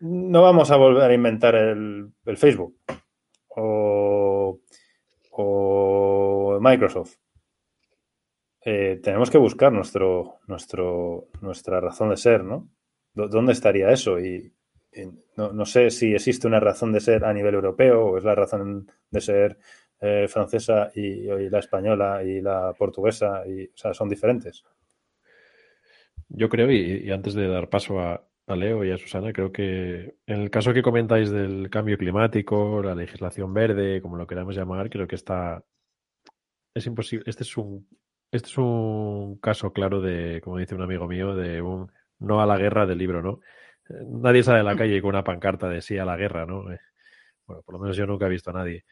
[0.00, 2.76] no vamos a volver a inventar el, Facebook
[3.56, 4.58] o
[6.60, 7.16] Microsoft
[8.62, 12.68] eh, tenemos que buscar nuestro, nuestro, nuestra razón de ser, ¿no?
[13.14, 14.20] ¿Dónde estaría eso?
[14.20, 14.52] Y,
[15.36, 18.90] no, sé si existe una razón de ser a nivel europeo o es la razón
[19.10, 19.58] de ser
[20.00, 24.64] eh, francesa y, la española y la portuguesa, y, o sea, son diferentes.
[26.28, 30.40] Yo creo, y, antes de dar paso a, Leo y a Susana, creo que en
[30.40, 35.06] el caso que comentáis del cambio climático, la legislación verde, como lo queramos llamar, creo
[35.06, 35.62] que está
[36.74, 37.24] es imposible.
[37.28, 37.86] Este es un
[38.32, 42.46] este es un caso claro de, como dice un amigo mío, de un no a
[42.46, 43.40] la guerra del libro, ¿no?
[43.88, 46.72] Nadie sale a la calle con una pancarta de sí a la guerra, ¿no?
[46.72, 46.78] Eh,
[47.46, 48.84] bueno, por lo menos yo nunca he visto a nadie.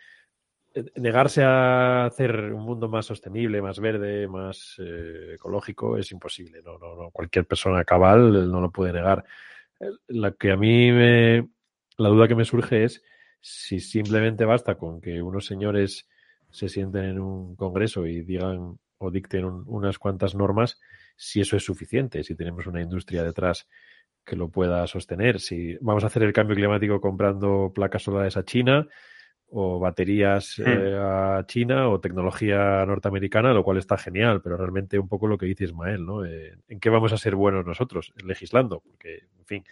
[0.74, 6.62] Eh, negarse a hacer un mundo más sostenible, más verde, más ecológico es imposible.
[6.62, 7.10] No, no, no.
[7.10, 9.24] Cualquier persona cabal no lo puede negar.
[10.08, 11.48] La que a mí me,
[11.96, 13.02] la duda que me surge es
[13.40, 16.08] si simplemente basta con que unos señores
[16.50, 20.80] se sienten en un congreso y digan o dicten unas cuantas normas,
[21.16, 23.68] si eso es suficiente, si tenemos una industria detrás
[24.24, 28.44] que lo pueda sostener, si vamos a hacer el cambio climático comprando placas solares a
[28.44, 28.88] China
[29.50, 35.08] o baterías eh, a China o tecnología norteamericana, lo cual está genial, pero realmente un
[35.08, 36.24] poco lo que dice Ismael, ¿no?
[36.24, 38.12] Eh, ¿En qué vamos a ser buenos nosotros?
[38.22, 39.64] Legislando, porque, en fin,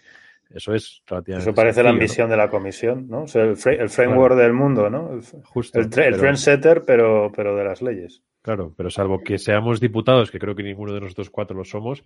[0.49, 3.25] eso es Eso parece la ambición de la comisión, ¿no?
[3.33, 5.13] el, framework del mundo, ¿no?
[5.13, 8.23] El, Justo, el, trendsetter, pero, pero de las leyes.
[8.41, 12.05] Claro, pero salvo que seamos diputados, que creo que ninguno de nosotros cuatro lo somos,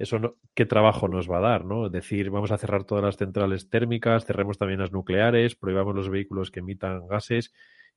[0.00, 1.64] eso no, ¿qué trabajo nos va a dar?
[1.66, 1.90] ¿no?
[1.90, 6.50] Decir, vamos a cerrar todas las centrales térmicas, cerremos también las nucleares, prohibamos los vehículos
[6.50, 7.52] que emitan gases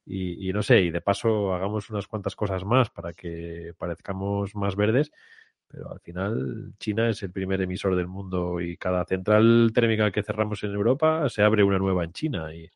[0.06, 4.76] y, no sé, y de paso hagamos unas cuantas cosas más para que parezcamos más
[4.76, 5.14] verdes,
[5.66, 10.24] pero al final China es el primer emisor del mundo y cada central térmica que
[10.24, 12.54] cerramos en Europa se abre una nueva en China.
[12.54, 12.72] Y eh,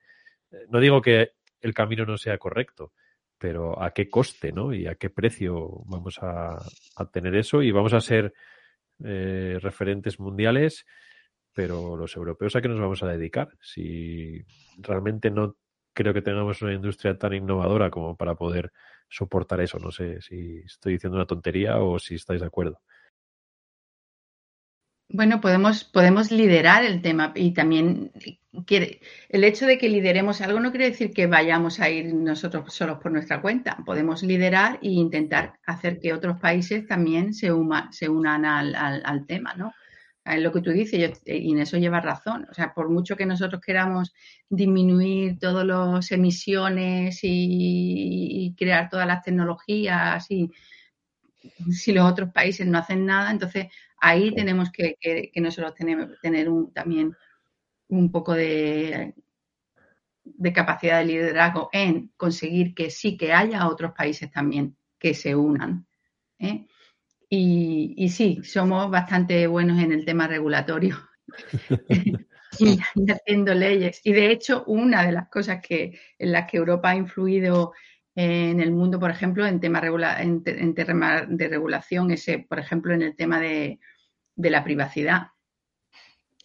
[0.70, 2.94] no digo que el camino no sea correcto,
[3.38, 4.74] pero a qué coste, ¿no?
[4.74, 6.58] Y a qué precio vamos a,
[7.12, 8.34] tener eso y vamos a ser
[9.04, 10.86] eh, referentes mundiales,
[11.54, 14.44] pero los europeos a qué nos vamos a dedicar si
[14.78, 15.56] realmente no
[15.94, 18.72] creo que tengamos una industria tan innovadora como para poder
[19.10, 19.80] soportar eso.
[19.80, 22.80] No sé si estoy diciendo una tontería o si estáis de acuerdo.
[25.10, 28.12] Bueno, podemos, podemos liderar el tema y también
[28.66, 32.74] quiere, el hecho de que lideremos algo no quiere decir que vayamos a ir nosotros
[32.74, 33.78] solos por nuestra cuenta.
[33.86, 39.74] Podemos liderar e intentar hacer que otros países también se, unan al, al, tema, ¿no?
[40.26, 42.46] Es lo que tú dices, y en eso llevas razón.
[42.52, 44.14] O sea, por mucho que nosotros queramos
[44.50, 50.52] disminuir todas las emisiones y, y crear todas las tecnologías y
[51.72, 53.68] si los otros países no hacen nada, entonces
[54.00, 57.16] Ahí tenemos que, nosotros tenemos, tener un, también
[57.88, 59.16] un poco de,
[60.24, 65.36] de capacidad de liderazgo en conseguir que sí que haya otros países también que se
[65.36, 65.88] unan.
[66.40, 66.68] ¿eh?
[67.30, 70.98] Y, sí, somos bastante buenos en el tema regulatorio
[72.60, 72.80] y,
[73.12, 74.00] haciendo leyes.
[74.04, 77.74] Y de hecho, una de las cosas que, en las que Europa ha influido
[78.20, 79.84] en el mundo, por ejemplo, en temas
[80.20, 83.80] en, de regulación, ese, por ejemplo, en el tema de,
[84.36, 85.28] la privacidad,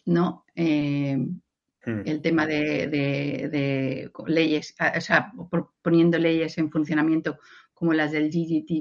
[0.04, 0.44] ¿no?
[0.54, 2.00] Eh, hmm.
[2.04, 5.32] El tema de, leyes, o sea,
[5.80, 7.38] poniendo leyes en funcionamiento
[7.72, 8.76] como las del GDPR.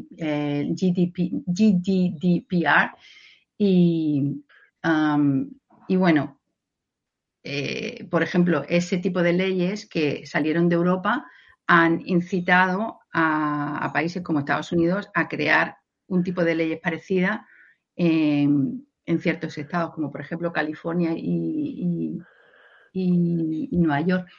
[3.58, 4.44] Y,
[5.88, 6.42] y bueno,
[7.42, 11.26] eh, por ejemplo, ese tipo de leyes que salieron de Europa
[11.68, 17.42] han incitado a, países como Estados Unidos a crear un tipo de leyes parecidas
[17.96, 18.88] en,
[19.20, 22.18] ciertos estados, como por ejemplo California y,
[22.94, 24.30] Nueva York.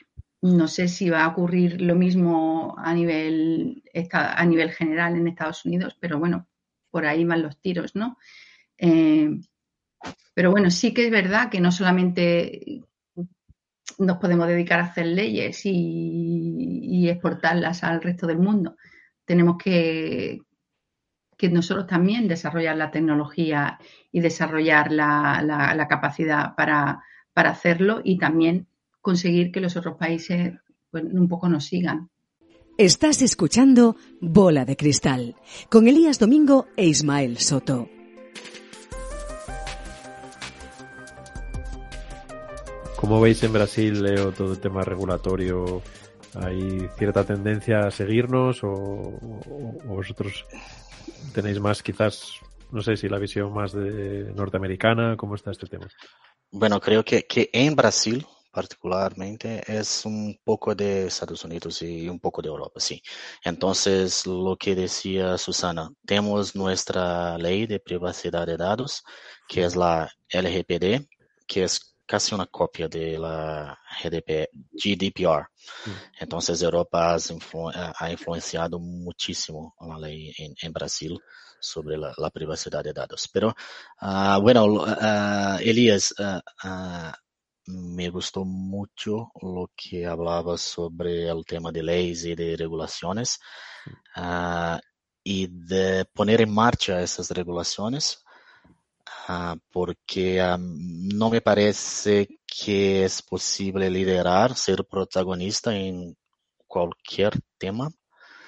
[0.40, 5.64] No sé si va a ocurrir lo mismo a nivel, a nivel general en Estados
[5.64, 6.48] Unidos, pero bueno,
[6.90, 8.16] por ahí van los tiros, ¿no?
[8.78, 9.30] Eh,
[10.35, 12.82] pero bueno, sí que es verdad que no solamente
[13.98, 18.76] nos podemos dedicar a hacer leyes y, exportarlas al resto del mundo.
[19.24, 20.40] Tenemos que,
[21.37, 23.78] que nosotros también desarrollar la tecnología
[24.12, 27.02] y desarrollar la, capacidad para,
[27.35, 28.68] hacerlo y también
[29.00, 30.52] conseguir que los otros países
[30.90, 32.11] pues, un poco nos sigan.
[32.78, 35.35] Estás escuchando Bola de Cristal
[35.68, 37.88] con Elías Domingo e Ismael Soto.
[42.96, 45.83] ¿Cómo veis en Brasil, Leo, todo el tema regulatorio?
[46.35, 49.18] ¿Hay cierta tendencia a seguirnos o,
[49.85, 50.46] vosotros
[51.35, 55.16] tenéis más quizás, no sé si la visión más de norteamericana?
[55.16, 55.88] ¿Cómo está este tema?
[56.50, 62.20] Bueno, creo que, que en Brasil particularmente es un poco de Estados Unidos y un
[62.20, 63.02] poco de Europa, sí.
[63.42, 69.02] Entonces, lo que decía Susana, tenemos nuestra ley de privacidad de datos,
[69.48, 71.09] que es la LGPD,
[71.46, 75.48] que es casi una copia de la GDP, GDPR.
[75.86, 75.90] Mm.
[76.20, 81.18] Entonces Europa ha influenciado muchísimo la ley en, Brasil
[81.60, 83.28] sobre la, privacidad de datos.
[83.32, 83.54] Pero
[84.00, 87.14] ah, bueno, uh, Elías, ah,
[87.66, 93.38] me gustó mucho lo que hablaba sobre el tema de leyes y de regulaciones
[93.86, 94.78] mm.
[95.24, 98.21] y de poner en marcha esas regulaciones
[99.70, 106.16] porque ah, no me parece que es posible liderar, ser protagonista en
[106.66, 107.90] cualquier tema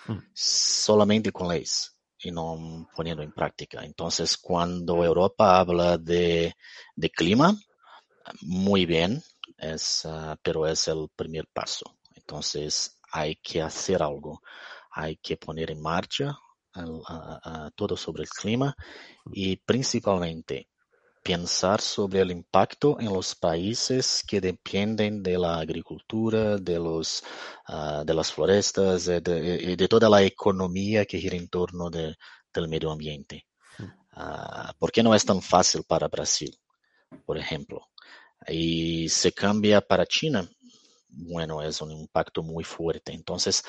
[0.07, 0.19] mm.
[0.33, 3.85] solamente con leyes y no poniendo en práctica.
[3.85, 6.55] Entonces, cuando Europa habla de,
[7.15, 7.55] clima,
[8.43, 9.23] muy bien,
[9.59, 11.99] es, ah, pero es el primer paso.
[12.15, 14.43] Entonces, hay que hacer algo,
[14.91, 16.39] hay que poner en marcha
[17.75, 18.75] todo sobre el clima
[19.33, 20.69] y principalmente
[21.25, 27.25] pensar sobre el impacto en los países que dependen de la agricultura, de, los,
[27.67, 29.21] ah, de las florestas, y
[29.77, 33.47] de, toda la economía que gira en torno del medio ambiente.
[34.17, 36.55] Uh, ¿Por qué no es tan fácil para Brasil,
[37.25, 37.89] por ejemplo?
[38.47, 40.47] Y se cambia para China,
[41.09, 43.13] bueno, es un impacto muy fuerte.
[43.13, 43.65] Entonces,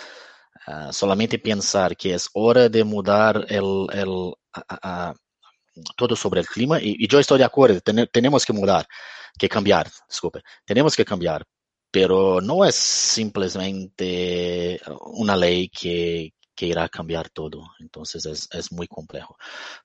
[0.67, 4.33] Uh, solamente pensar que es hora de mudar el, el
[5.95, 8.87] todo sobre el clima, y, yo estoy de acuerdo, ten, tenemos que mudar,
[9.37, 11.45] que cambiar, disculpe, tenemos que cambiar,
[11.91, 19.35] pero no es simplemente una ley que, irá a cambiar todo, entonces es, muy complejo.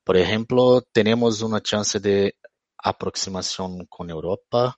[0.04, 2.36] Por ejemplo, tenemos una chance de
[2.78, 4.76] aproximación con Europa,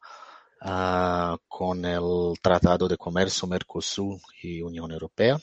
[0.64, 5.36] Uh, con el Tratado de Comercio Mercosur y Unión Europea.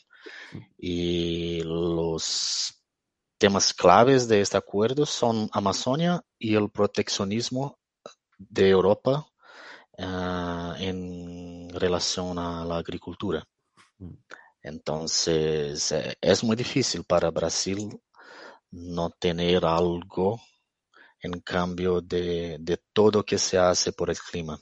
[0.77, 2.73] Y los
[3.37, 7.79] temas claves de este acuerdo son Amazonia y el proteccionismo
[8.37, 9.25] de Europa
[9.97, 13.47] uh, en relación a la agricultura.
[14.61, 17.97] Entonces, eh, es muy difícil para Brasil
[18.71, 20.39] no tener algo
[21.21, 24.59] en cambio de, de todo que se hace por el clima.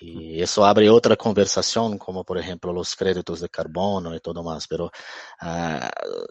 [0.00, 4.66] Y eso abre otra conversación, como por ejemplo los créditos de carbono y todo más.
[4.66, 4.86] Pero
[5.42, 6.26] uh,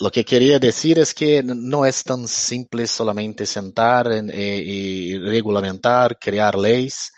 [0.00, 5.18] lo que quería decir es que no es tan simple solamente sentar en, y, y
[5.18, 7.12] regulamentar, crear leyes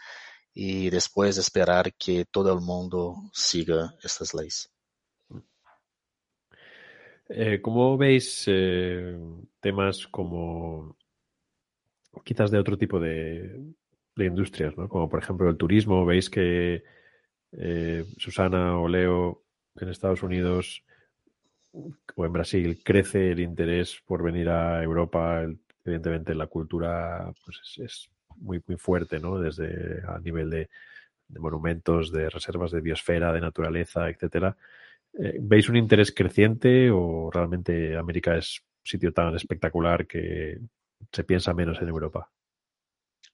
[0.55, 4.71] y después esperar que todo el mundo siga estas leyes.
[7.29, 9.17] Eh, ¿Cómo veis eh,
[9.61, 10.97] temas como
[12.25, 13.73] quizás de otro tipo de,
[14.17, 14.89] de industrias, ¿no?
[14.89, 16.05] Como por ejemplo el turismo.
[16.05, 16.83] Veis que
[17.53, 19.43] eh, Susana o Leo
[19.77, 20.85] en Estados Unidos
[21.73, 25.43] o en Brasil crece el interés por venir a Europa.
[25.85, 29.39] evidentemente la cultura pues es, muy, muy fuerte, ¿no?
[29.39, 30.69] Desde a nivel de,
[31.39, 34.57] monumentos, de reservas de biosfera, de naturaleza, etcétera.
[35.13, 40.59] Eh, ¿Veis un interés creciente o realmente América es un sitio tan espectacular que
[41.13, 42.31] se piensa menos en Europa?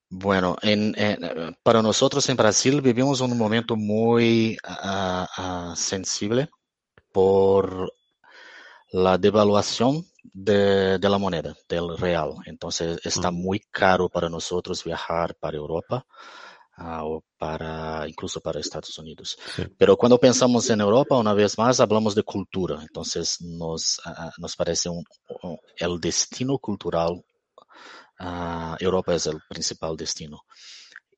[0.09, 6.49] Bueno, en, en, para nosotros en Brasil vivimos un momento muy uh, uh, sensible
[7.13, 7.93] por
[8.93, 12.35] la devaluación de, de, la moneda, del real.
[12.47, 16.07] Entonces está muy caro para nosotros viajar para Europa
[16.79, 19.37] uh, o para incluso para Estados Unidos.
[19.57, 19.65] Sí.
[19.77, 22.79] Pero cuando pensamos en Europa, una vez más, hablamos de cultura.
[22.81, 24.01] Entonces nos,
[24.39, 25.05] nos parece un,
[25.43, 27.25] un, el destino cultural
[28.21, 30.43] uh, Europa es el principal destino.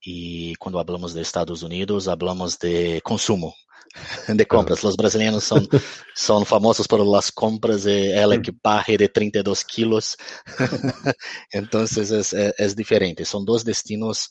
[0.01, 3.55] Y cuando hablamos de Estados Unidos, hablamos de consumo.
[4.29, 4.85] de compras.
[4.85, 5.67] Los brasileños son,
[6.15, 10.17] son famosos por las compras de el equipaje de 32 kilos.
[11.51, 13.25] Entonces es, es, diferente.
[13.25, 14.31] Son dos destinos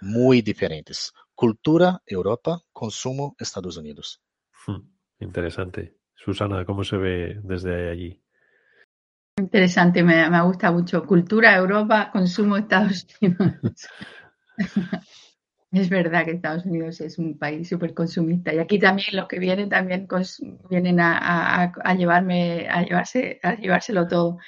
[0.00, 1.12] muy diferentes.
[1.34, 4.20] Cultura, Europa, consumo, Estados Unidos.
[4.66, 4.80] Hmm,
[5.20, 5.98] interesante.
[6.14, 8.23] Susana, ¿cómo se ve desde allí?
[9.36, 11.04] Interesante, me, gusta mucho.
[11.04, 13.88] Cultura, Europa, consumo, Estados Unidos.
[15.72, 19.40] Es verdad que Estados Unidos es un país súper consumista y aquí también los que
[19.40, 20.06] vienen también
[20.70, 24.38] vienen a, llevarme, a llevarse, a llevárselo todo.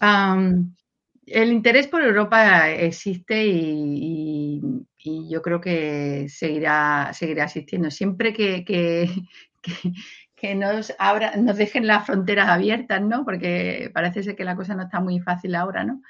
[0.00, 4.62] el interés por Europa existe y,
[5.04, 7.90] yo creo que seguirá, seguirá existiendo.
[7.90, 9.10] Siempre que,
[10.54, 13.24] nos, abra, nos dejen las fronteras abiertas, ¿no?
[13.24, 16.02] Porque parece ser que la cosa no está muy fácil ahora, ¿no?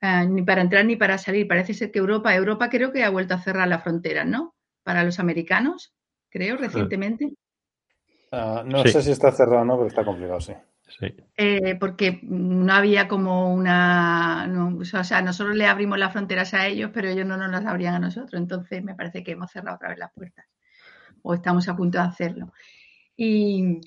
[0.00, 1.48] Ah, ni para entrar ni para salir.
[1.48, 4.54] Parece ser que Europa, Europa creo que ha vuelto a cerrar la frontera, ¿no?
[4.84, 5.92] Para los americanos,
[6.30, 7.34] creo, recientemente.
[8.30, 10.54] Ah, no sé si está cerrado o no, pero está complicado, sí.
[11.36, 14.48] Eh, porque no había como una.
[14.78, 17.94] o sea, nosotros le abrimos las fronteras a ellos, pero ellos no nos las abrían
[17.94, 18.40] a nosotros.
[18.40, 20.46] Entonces, me parece que hemos cerrado otra vez las puertas.
[21.22, 22.52] O estamos a punto de hacerlo.
[23.20, 23.80] Y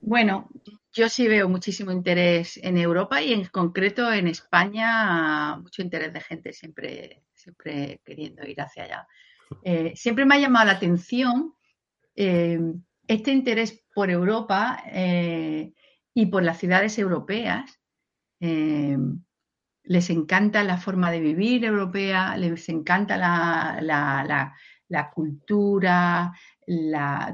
[0.00, 0.48] bueno,
[0.92, 6.20] yo sí veo muchísimo interés en Europa y en concreto en España, mucho interés de
[6.20, 9.08] gente siempre, siempre queriendo ir hacia allá.
[9.64, 11.54] Eh, siempre me ha llamado la atención
[12.14, 12.60] eh,
[13.08, 15.72] este interés por Europa eh,
[16.14, 17.80] y por las ciudades europeas.
[19.84, 24.54] les encanta la forma de vivir europea, les encanta la, la
[25.10, 26.32] cultura,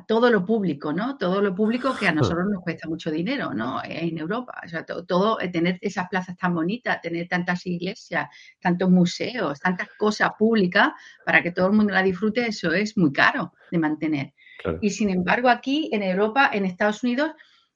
[0.07, 1.17] todo lo público, ¿no?
[1.17, 3.81] Todo lo público que a nosotros nos cuesta mucho dinero, ¿no?
[3.85, 4.61] En Europa.
[4.65, 8.29] O sea, todo, eh, tener esas plazas tan bonitas, tener tantas iglesias,
[8.61, 10.93] tantos museos, tantas cosas públicas
[11.25, 14.35] para que todo el mundo la disfrute, eso es muy caro de mantener.
[14.81, 17.33] Y sin embargo, aquí en Europa, en Estados Unidos,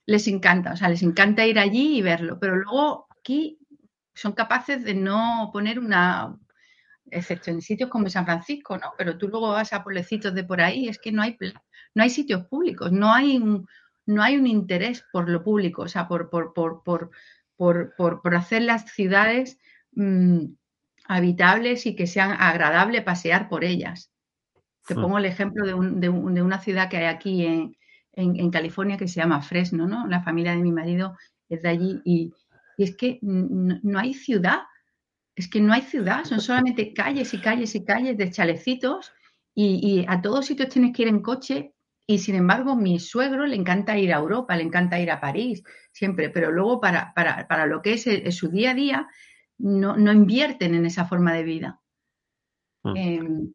[0.06, 3.58] les encanta, o sea, les encanta ir allí y verlo, pero luego aquí
[4.14, 6.36] son capaces de no poner una,
[7.12, 8.92] excepto en sitios como San Francisco, ¿no?
[8.96, 11.36] Pero tú luego vas a pueblecitos de por ahí, es que no hay,
[11.94, 13.68] no hay sitios públicos, no hay un,
[14.06, 17.12] no hay un interés por lo público, o sea, por, por, por,
[17.96, 19.58] por, hacer las ciudades
[19.92, 20.46] mm,
[21.06, 24.10] habitables y que sean agradables pasear por ellas.
[24.86, 25.00] Te hmm.
[25.00, 26.08] pongo el ejemplo de, un, de,
[26.42, 27.76] una ciudad que hay aquí en,
[28.14, 30.06] en, California que se llama Fresno, ¿no?
[30.06, 31.16] La familia de mi marido
[31.48, 32.32] es de allí y,
[32.76, 34.62] y es que no hay ciudad
[35.34, 39.12] es que no hay ciudad, son solamente calles y calles y calles de chalecitos
[39.54, 41.74] y, a todos sitios tienes que ir en coche
[42.06, 45.62] y sin embargo mi suegro le encanta ir a Europa, le encanta ir a París
[45.92, 49.08] siempre, pero luego para, para, lo que es, su día a día
[49.58, 51.80] no, invierten en esa forma de vida.
[52.82, 52.96] Mm.
[52.96, 53.52] Em,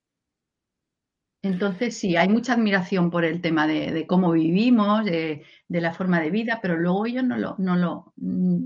[1.43, 6.31] entonces sí, hay mucha admiración por el tema de, cómo vivimos, de, la forma de
[6.31, 8.65] vida, pero luego ellos no lo, no lo, mm,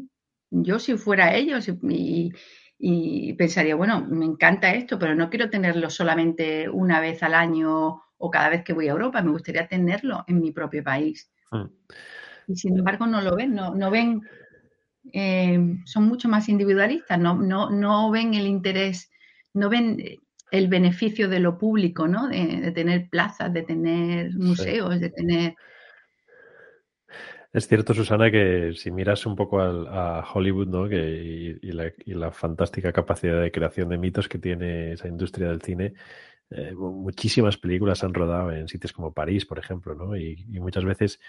[0.52, 2.32] yo si fuera ellos y,
[2.84, 8.02] y pensaría, bueno, me encanta esto, pero no quiero tenerlo solamente una vez al año
[8.18, 11.32] o cada vez que voy a Europa, me gustaría tenerlo en mi propio país.
[11.52, 11.68] Hmm.
[12.48, 14.24] Y sin embargo no lo ven, no, no ven,
[15.14, 19.12] eh, son mucho más individualistas, no, no, no ven el interés,
[19.54, 20.04] no ven
[20.50, 22.28] el beneficio de lo público, ¿no?
[22.30, 25.56] De, tener plazas, de tener museos, de tener
[27.54, 30.88] es cierto, Susana, que si miras un poco a Hollywood, ¿no?
[30.88, 31.72] Que, y,
[32.14, 35.94] la, fantástica capacidad de creación de mitos que tiene esa industria del cine,
[36.50, 40.16] eh, muchísimas películas han rodado en sitios como París, por ejemplo, ¿no?
[40.16, 41.20] Y, muchas veces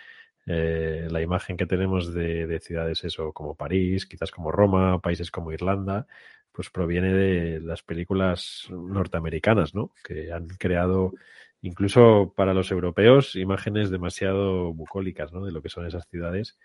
[0.46, 5.30] eh, la imagen que tenemos de, de, ciudades eso, como París, quizás como Roma, países
[5.30, 6.06] como Irlanda,
[6.52, 9.92] pues proviene de las películas norteamericanas, ¿no?
[10.04, 11.14] Que han creado
[11.62, 15.44] incluso para los europeos, imágenes demasiado bucólicas ¿no?
[15.44, 16.58] de lo que son esas ciudades,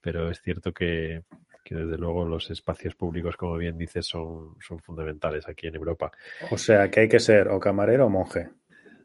[0.00, 1.24] pero es cierto que,
[1.68, 6.10] desde luego los espacios públicos, como bien dices, son, son fundamentales aquí en Europa.
[6.50, 8.50] O sea, que hay que ser o camarero o monje.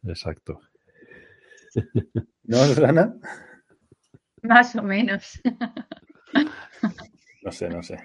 [0.03, 0.59] Exacto.
[2.43, 3.15] ¿No, Susana?
[4.41, 5.41] Más o menos.
[7.43, 7.97] No sé, no sé.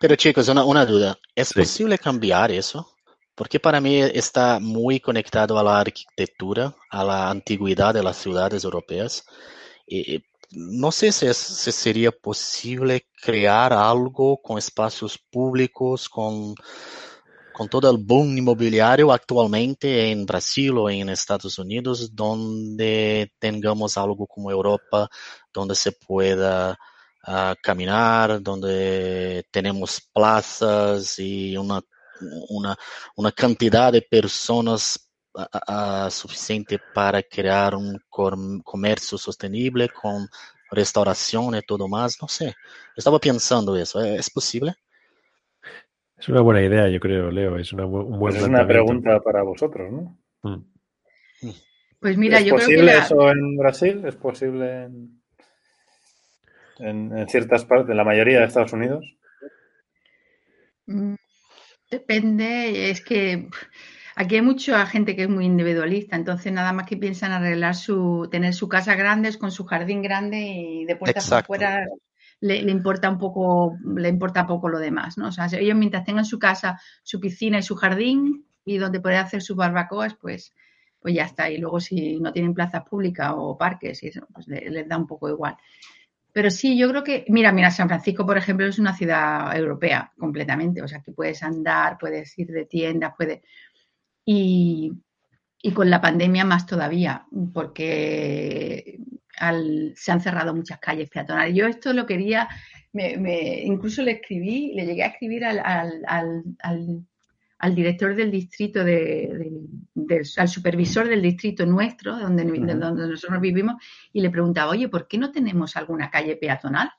[0.00, 1.16] Pero chicos, una, una duda.
[1.34, 2.93] ¿Es posible cambiar eso?
[3.34, 8.64] Porque para mí está muy conectado a la arquitectura, a la antigüedad de las ciudades
[8.64, 9.24] europeas.
[9.86, 10.22] Y
[10.52, 11.26] no sé si,
[12.12, 16.54] posible crear algo con espacios públicos, con,
[17.52, 24.26] con todo el boom inmobiliario actualmente en Brasil o en Estados Unidos, donde tengamos algo
[24.26, 25.08] como Europa,
[25.52, 26.78] donde se pueda
[27.24, 31.82] ah, caminar, donde tenemos plazas y una
[32.48, 32.76] una,
[33.16, 35.10] una cantidad de personas
[36.10, 37.98] suficiente para crear un
[38.62, 40.28] comercio sostenible con
[40.70, 42.18] restauración y todo más?
[42.20, 42.54] No sé.
[42.96, 44.00] Estaba pensando eso.
[44.02, 44.74] ¿Es posible?
[46.16, 47.58] Es una buena idea, yo creo, Leo.
[47.58, 50.18] Es una, un buen pues es una pregunta para vosotros, ¿no?
[50.42, 50.74] Mm.
[52.00, 54.02] Pues mira, ¿Es yo posible creo que eso en Brasil?
[54.06, 55.22] ¿Es posible en,
[56.78, 59.04] en, en ciertas partes, en la mayoría de Estados Unidos?
[60.86, 61.14] Mm,
[61.90, 63.48] Depende, es que
[64.16, 68.28] aquí hay mucha gente que es muy individualista, entonces nada más que piensan arreglar su,
[68.30, 71.86] tener su casa grande con su jardín grande y de puertas afuera
[72.40, 75.28] le, le importa un poco, le importa poco lo demás, ¿no?
[75.28, 79.18] O sea, ellos mientras tengan su casa, su piscina y su jardín y donde poder
[79.18, 80.52] hacer sus barbacoas, pues,
[81.00, 81.50] pues ya está.
[81.50, 84.96] Y luego si no tienen plazas públicas o parques y eso, pues le- les da
[84.98, 85.56] un poco igual.
[86.34, 90.12] Pero sí, yo creo que, mira, mira, San Francisco, por ejemplo, es una ciudad europea
[90.18, 93.40] completamente, o sea, que puedes andar, puedes ir de tiendas, puedes...
[94.26, 94.92] Y,
[95.62, 98.98] y con la pandemia más todavía, porque
[99.38, 101.54] al- se han cerrado muchas calles peatonales.
[101.56, 102.48] Yo esto lo quería,
[102.92, 105.60] me- me- incluso le escribí, le llegué a escribir al,
[106.06, 107.06] al- al-
[107.64, 109.50] al- director del distrito, de,
[110.36, 113.76] al supervisor del distrito nuestro, donde, donde nosotros vivimos,
[114.12, 116.90] y le preguntaba, oye, ¿por qué no tenemos alguna calle peatonal?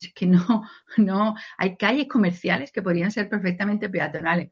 [0.00, 0.62] Es que no,
[0.96, 4.50] no, hay calles comerciales que podrían ser perfectamente peatonales.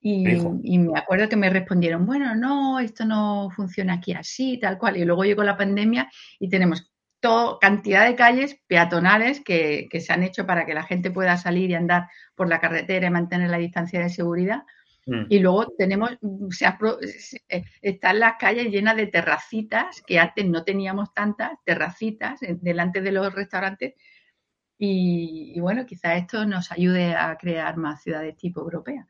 [0.00, 4.76] Y, y me acuerdo que me respondieron, bueno, no, esto no funciona aquí así, tal
[4.78, 4.98] cual.
[4.98, 10.12] Y luego llegó la pandemia y tenemos todo, cantidad de calles peatonales que, que se
[10.12, 13.48] han hecho para que la gente pueda salir y andar por la carretera y mantener
[13.48, 14.64] la distancia de seguridad.
[15.06, 15.26] Mm.
[15.28, 16.10] Y luego tenemos,
[16.50, 16.78] se ha
[17.48, 23.00] eh, están las calles llenas de terracitas, que antes no teníamos tantas, terracitas eh, delante
[23.00, 23.94] de los restaurantes.
[24.76, 29.06] Y, bueno, quizás esto nos ayude a crear más ciudades tipo europea.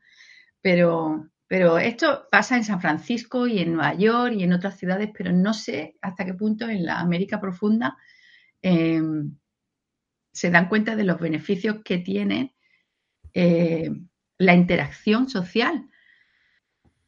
[0.61, 5.09] Pero, pero esto pasa en San Francisco y en Nueva York y en otras ciudades,
[5.15, 7.97] pero no sé hasta qué punto en la América profunda
[8.61, 9.01] eh,
[10.31, 12.55] se dan cuenta de los beneficios que tiene
[13.33, 13.89] eh,
[14.37, 15.89] la interacción social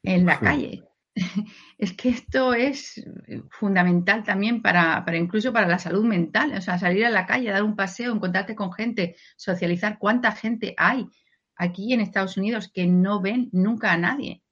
[0.04, 0.84] en la calle.
[1.80, 3.04] Es que esto es
[3.50, 6.54] fundamental también para, para incluso para la salud mental.
[6.56, 9.98] O sea, salir a la calle, dar un paseo, encontrarte con gente, socializar.
[10.00, 11.08] ¿Cuánta gente hay
[11.56, 14.44] aquí en Estados Unidos que no ven nunca a nadie?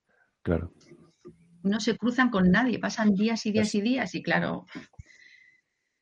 [0.43, 0.71] Claro.
[1.63, 4.65] No se cruzan con nadie, pasan días y días y días y claro,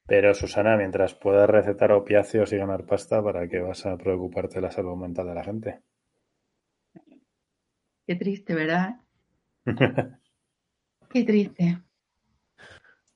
[0.06, 4.62] Pero Susana, mientras puedas recetar opiáceos y ganar pasta, ¿para qué vas a preocuparte de
[4.62, 5.80] la salud mental de la gente?
[8.08, 9.02] Qué triste, ¿verdad?
[11.10, 11.82] Qué triste.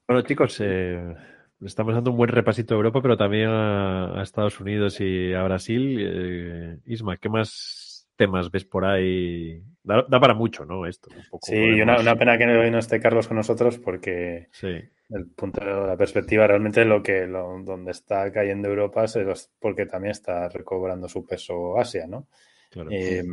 [0.08, 1.16] Bueno, chicos, eh,
[1.62, 5.44] estamos dando un buen repasito a Europa, pero también a, a Estados Unidos y a
[5.44, 5.98] Brasil.
[6.00, 9.62] Eh, Isma, ¿qué más temas ves por ahí?
[9.84, 10.86] Da, da para mucho, ¿no?
[10.86, 11.12] Esto.
[11.14, 14.50] Un poco Sí, y una, una pena que hoy no esté Carlos con nosotros porque
[14.52, 19.52] Sí, el punto de la perspectiva realmente lo que lo- donde está cayendo Europa es
[19.60, 22.28] porque también está recobrando su peso Asia, ¿no?
[22.70, 22.92] claro.
[22.92, 23.24] Eh,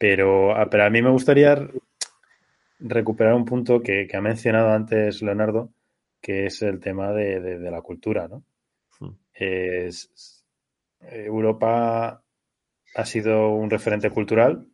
[0.00, 1.52] pero, a- pero a mí me gustaría
[2.80, 5.70] recuperar un punto que, que ha mencionado antes Leonardo,
[6.20, 8.42] que es el tema de, de- de la cultura, ¿no?
[9.00, 9.10] Mm.
[9.34, 10.44] Es-
[11.02, 12.22] Europa
[12.94, 14.66] ha sido un referente cultural,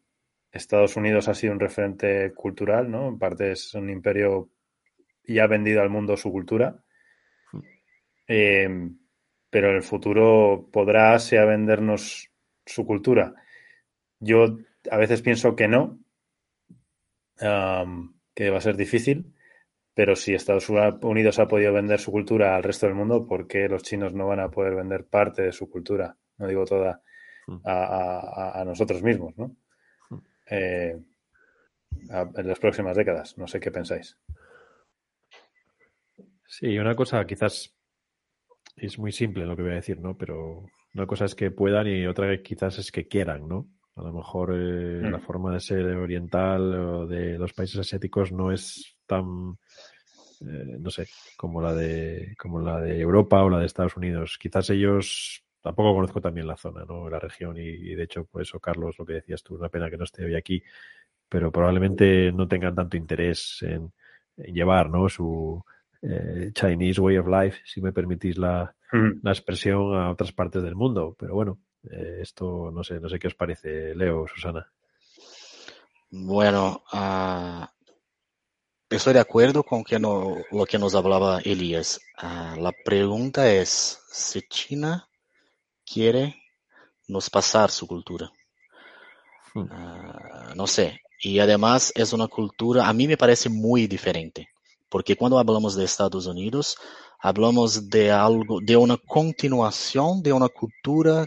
[0.53, 3.09] Estados Unidos ha sido un referente cultural, ¿no?
[3.09, 4.49] En parte es un imperio
[5.25, 6.77] y ha vendido al mundo su cultura.
[7.53, 7.59] Mm.
[8.29, 8.91] Eh,
[9.51, 12.31] pero en el futuro podrá Asia vendernos
[12.65, 13.35] su cultura.
[14.21, 14.59] Yo
[14.91, 15.99] a veces pienso que no,
[17.41, 19.35] am, que va a ser difícil,
[19.95, 23.69] pero si Estados Unidos ha podido vender su cultura al resto del mundo, ¿por qué
[23.69, 26.17] los chinos no van a poder vender parte de su cultura?
[26.39, 27.03] No digo toda
[27.49, 27.61] Mm.
[27.65, 27.73] a,
[28.19, 29.55] a- a nosotros mismos, ¿no?
[30.11, 30.17] Mm.
[30.51, 30.97] Eh,
[32.11, 33.39] a- en las próximas décadas.
[33.39, 34.19] No sé qué pensáis.
[36.49, 37.75] Sí, una cosa quizás
[38.77, 40.17] es muy simple lo que voy a decir, ¿no?
[40.17, 43.69] Pero una cosa es que puedan y otra quizás es que quieran, ¿no?
[43.97, 45.11] A lo mejor eh, Mm.
[45.13, 49.57] la forma de ser oriental o de los países asiáticos no es tan,
[50.43, 54.39] eh, no sé, como la de como la de Europa o la de Estados Unidos.
[54.41, 57.09] Quizás ellos tampoco conozco también la zona, ¿no?
[57.09, 59.91] La región y, y de hecho por eso Carlos lo que decías tú, una pena
[59.91, 60.63] que no esté hoy aquí,
[61.29, 63.93] pero probablemente no tengan tanto interés en,
[64.37, 65.09] en llevar, ¿no?
[65.09, 65.65] Su
[66.03, 69.19] eh, Chinese way of life, si me permitís la, Mm.
[69.25, 71.17] la expresión a otras partes del mundo.
[71.19, 71.59] Pero bueno,
[71.91, 74.71] eh, esto no sé, no sé qué os parece, Leo, Susana.
[76.11, 77.71] Bueno, ah,
[78.91, 82.01] estoy de acuerdo con que no- lo que nos hablaba Elías.
[82.17, 85.09] Ah, la pregunta es si China
[85.87, 86.37] quiere
[87.09, 88.33] nos pasar su cultura.
[89.55, 89.67] Hmm.
[89.71, 94.49] Ah, no sé, Y además es una cultura, a mí me parece muy diferente,
[94.91, 96.77] porque cuando hablamos de Estados Unidos,
[97.21, 101.25] hablamos de algo, de una continuación de una cultura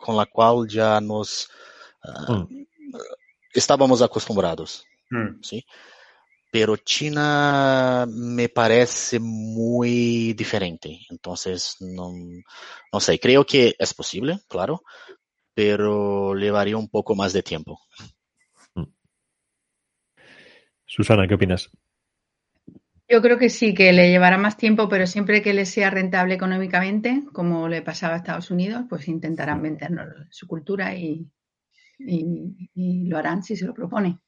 [0.00, 1.48] con la cual ya nos
[2.04, 2.66] uh, mm.
[3.52, 5.42] estábamos acostumbrados, mm.
[5.42, 5.64] ¿sí?
[6.50, 12.12] Pero China me parece muy diferente, entonces no,
[12.92, 14.82] no sé, creo que es posible, claro,
[15.54, 17.80] pero llevaría un poco más de tiempo.
[18.74, 18.84] Mm.
[20.86, 21.70] Susana, ¿qué opinas?
[23.10, 26.34] Yo creo que sí, que le llevará más tiempo, pero siempre que le sea rentable
[26.34, 31.26] económicamente, como le pasaba a Estados Unidos, pues intentarán vendernos su cultura y,
[31.98, 34.20] lo harán si se lo propone.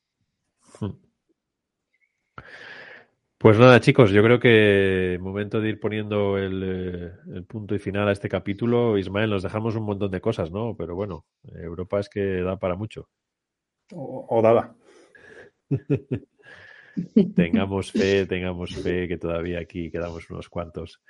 [3.39, 8.09] Pues nada, chicos, yo creo que momento de ir poniendo el, el, punto y final
[8.09, 8.99] a este capítulo.
[8.99, 10.75] Ismael, nos dejamos un montón de cosas, ¿no?
[10.77, 13.09] Pero bueno, Europa es que da para mucho.
[13.93, 14.75] O, o daba.
[17.35, 21.01] tengamos fe, tengamos fe que todavía aquí quedamos unos cuantos.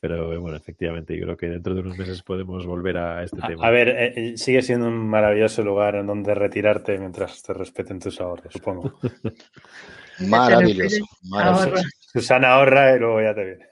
[0.00, 3.66] Pero bueno, efectivamente, yo creo que dentro de unos meses podemos volver a este tema.
[3.66, 8.00] A ver, eh, eh, sigue siendo un maravilloso lugar en donde retirarte mientras te respeten
[8.00, 8.98] tus ahorros, supongo.
[10.26, 11.84] maravilloso, maravilloso.
[11.98, 13.69] Susana ahorra y luego ya te viene.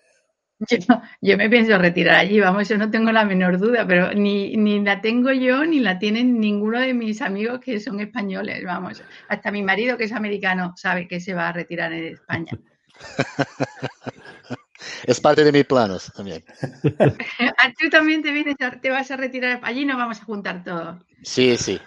[1.21, 4.83] Yo, me pienso retirar allí, vamos, yo no tengo la menor duda, pero ni, ni
[4.83, 9.03] la tengo yo ni la tienen ninguno de mis amigos que son españoles, vamos.
[9.29, 12.53] Hasta mi marido, que es americano, sabe que se va a retirar en España.
[15.07, 16.45] Es parte de mis planos también.
[17.59, 19.61] Ah, tú también te vienes, te vas a retirar.
[19.63, 20.97] Allí nos vamos a juntar todos.
[21.23, 21.81] Sí, sí.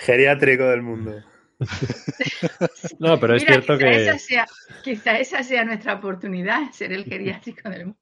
[0.00, 1.22] Geriátrico del mundo.
[2.98, 4.12] no, pero es cierto que.
[4.82, 8.00] quizá esa sea nuestra oportunidad, ser el geriátrico del mundo.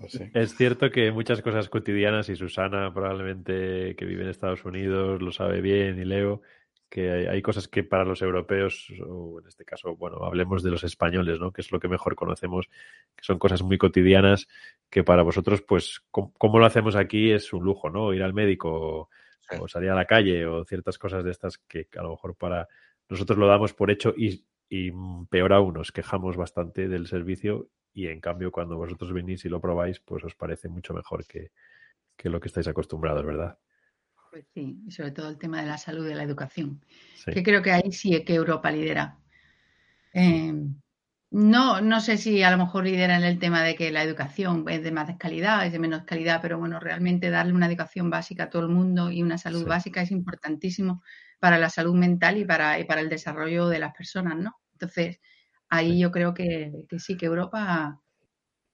[0.00, 5.22] Pues es cierto que muchas cosas cotidianas, y Susana probablemente que vive en Estados Unidos
[5.22, 6.42] lo sabe bien, y Leo,
[6.88, 10.84] que hay, cosas que para los europeos, o en este caso, bueno, hablemos de los
[10.84, 11.52] españoles, ¿no?
[11.52, 12.68] Que es lo que mejor conocemos,
[13.14, 14.48] que son cosas muy cotidianas
[14.88, 18.14] que para vosotros, pues, como lo hacemos aquí es un lujo, ¿no?
[18.14, 19.10] Ir al médico
[19.60, 22.68] o salir a la calle o ciertas cosas de estas que a lo mejor para
[23.08, 24.92] nosotros lo damos por hecho y, y
[25.30, 29.60] peor aún nos quejamos bastante del servicio y en cambio cuando vosotros venís y lo
[29.60, 31.52] probáis pues os parece mucho mejor que,
[32.16, 33.58] que lo que estáis acostumbrados, ¿verdad?
[34.30, 36.84] Pues sí, y sobre todo el tema de la salud y de la educación,
[37.24, 39.16] que creo que ahí sí es que Europa lidera.
[40.12, 40.52] Eh,
[41.30, 44.64] no, no sé si a lo mejor lidera en el tema de que la educación
[44.68, 48.44] es de más calidad, es de menos calidad, pero bueno, realmente darle una educación básica
[48.44, 51.02] a todo el mundo y una salud básica es importantísimo
[51.38, 54.56] para la salud mental y para, para el desarrollo de las personas, ¿no?
[54.72, 55.20] Entonces,
[55.68, 58.00] ahí yo creo que, que sí, que Europa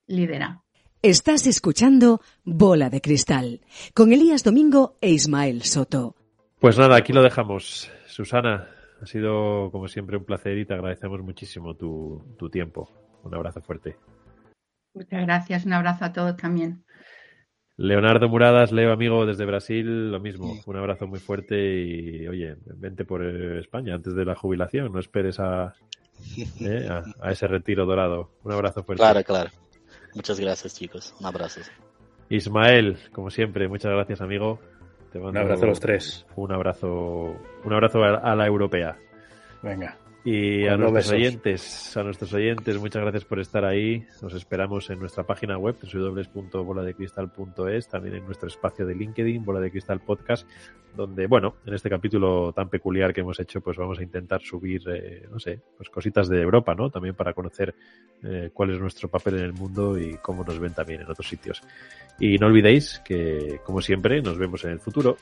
[0.06, 0.62] lidera.
[1.02, 3.60] Estás escuchando Bola de Cristal
[3.94, 6.14] con Elías Domingo e Ismael Soto.
[6.60, 7.90] Pues nada, aquí lo dejamos.
[8.06, 8.73] Susana,
[9.04, 12.90] ha sido, como siempre, un placer y te agradecemos muchísimo tu, tu tiempo.
[13.22, 13.96] Un abrazo fuerte.
[14.94, 15.66] Muchas gracias.
[15.66, 16.82] Un abrazo a todos también.
[17.76, 20.58] Leonardo Muradas, Leo amigo desde Brasil, lo mismo.
[20.64, 24.90] Un abrazo muy fuerte y, oye, vente por España antes de la jubilación.
[24.90, 25.74] No esperes a,
[26.60, 26.88] eh,
[27.20, 28.30] a, ese retiro dorado.
[28.42, 29.02] Un abrazo fuerte.
[29.02, 29.50] Claro, claro.
[30.14, 31.14] Muchas gracias, chicos.
[31.20, 31.60] Un abrazo.
[32.30, 34.60] Ismael, como siempre, muchas gracias, amigo
[35.14, 36.26] un abrazo a los tres.
[36.36, 38.96] Un abrazo, un abrazo a la europea.
[39.62, 39.96] Venga.
[40.26, 44.06] Y a nuestros oyentes, a nuestros oyentes, muchas gracias por estar ahí.
[44.22, 49.70] Nos esperamos en nuestra página web, www.boladecristal.es, también en nuestro espacio de LinkedIn, Bola de
[49.70, 50.48] Cristal Podcast,
[50.96, 54.80] donde, bueno, en este capítulo tan peculiar que hemos hecho, pues vamos a intentar subir,
[54.88, 56.88] eh, no sé, pues cositas de Europa, ¿no?
[56.88, 57.74] También para conocer
[58.22, 61.28] eh, cuál es nuestro papel en el mundo y cómo nos ven también en otros
[61.28, 61.60] sitios.
[62.18, 65.18] Y no olvidéis que, como siempre, nos vemos en el futuro.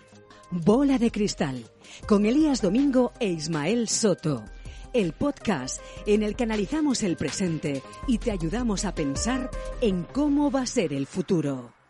[0.52, 1.64] Bola de Cristal,
[2.06, 4.44] con Elías Domingo e Ismael Soto
[4.92, 10.50] el podcast en el que analizamos el presente y te ayudamos a pensar en cómo
[10.50, 11.81] va a ser el futuro.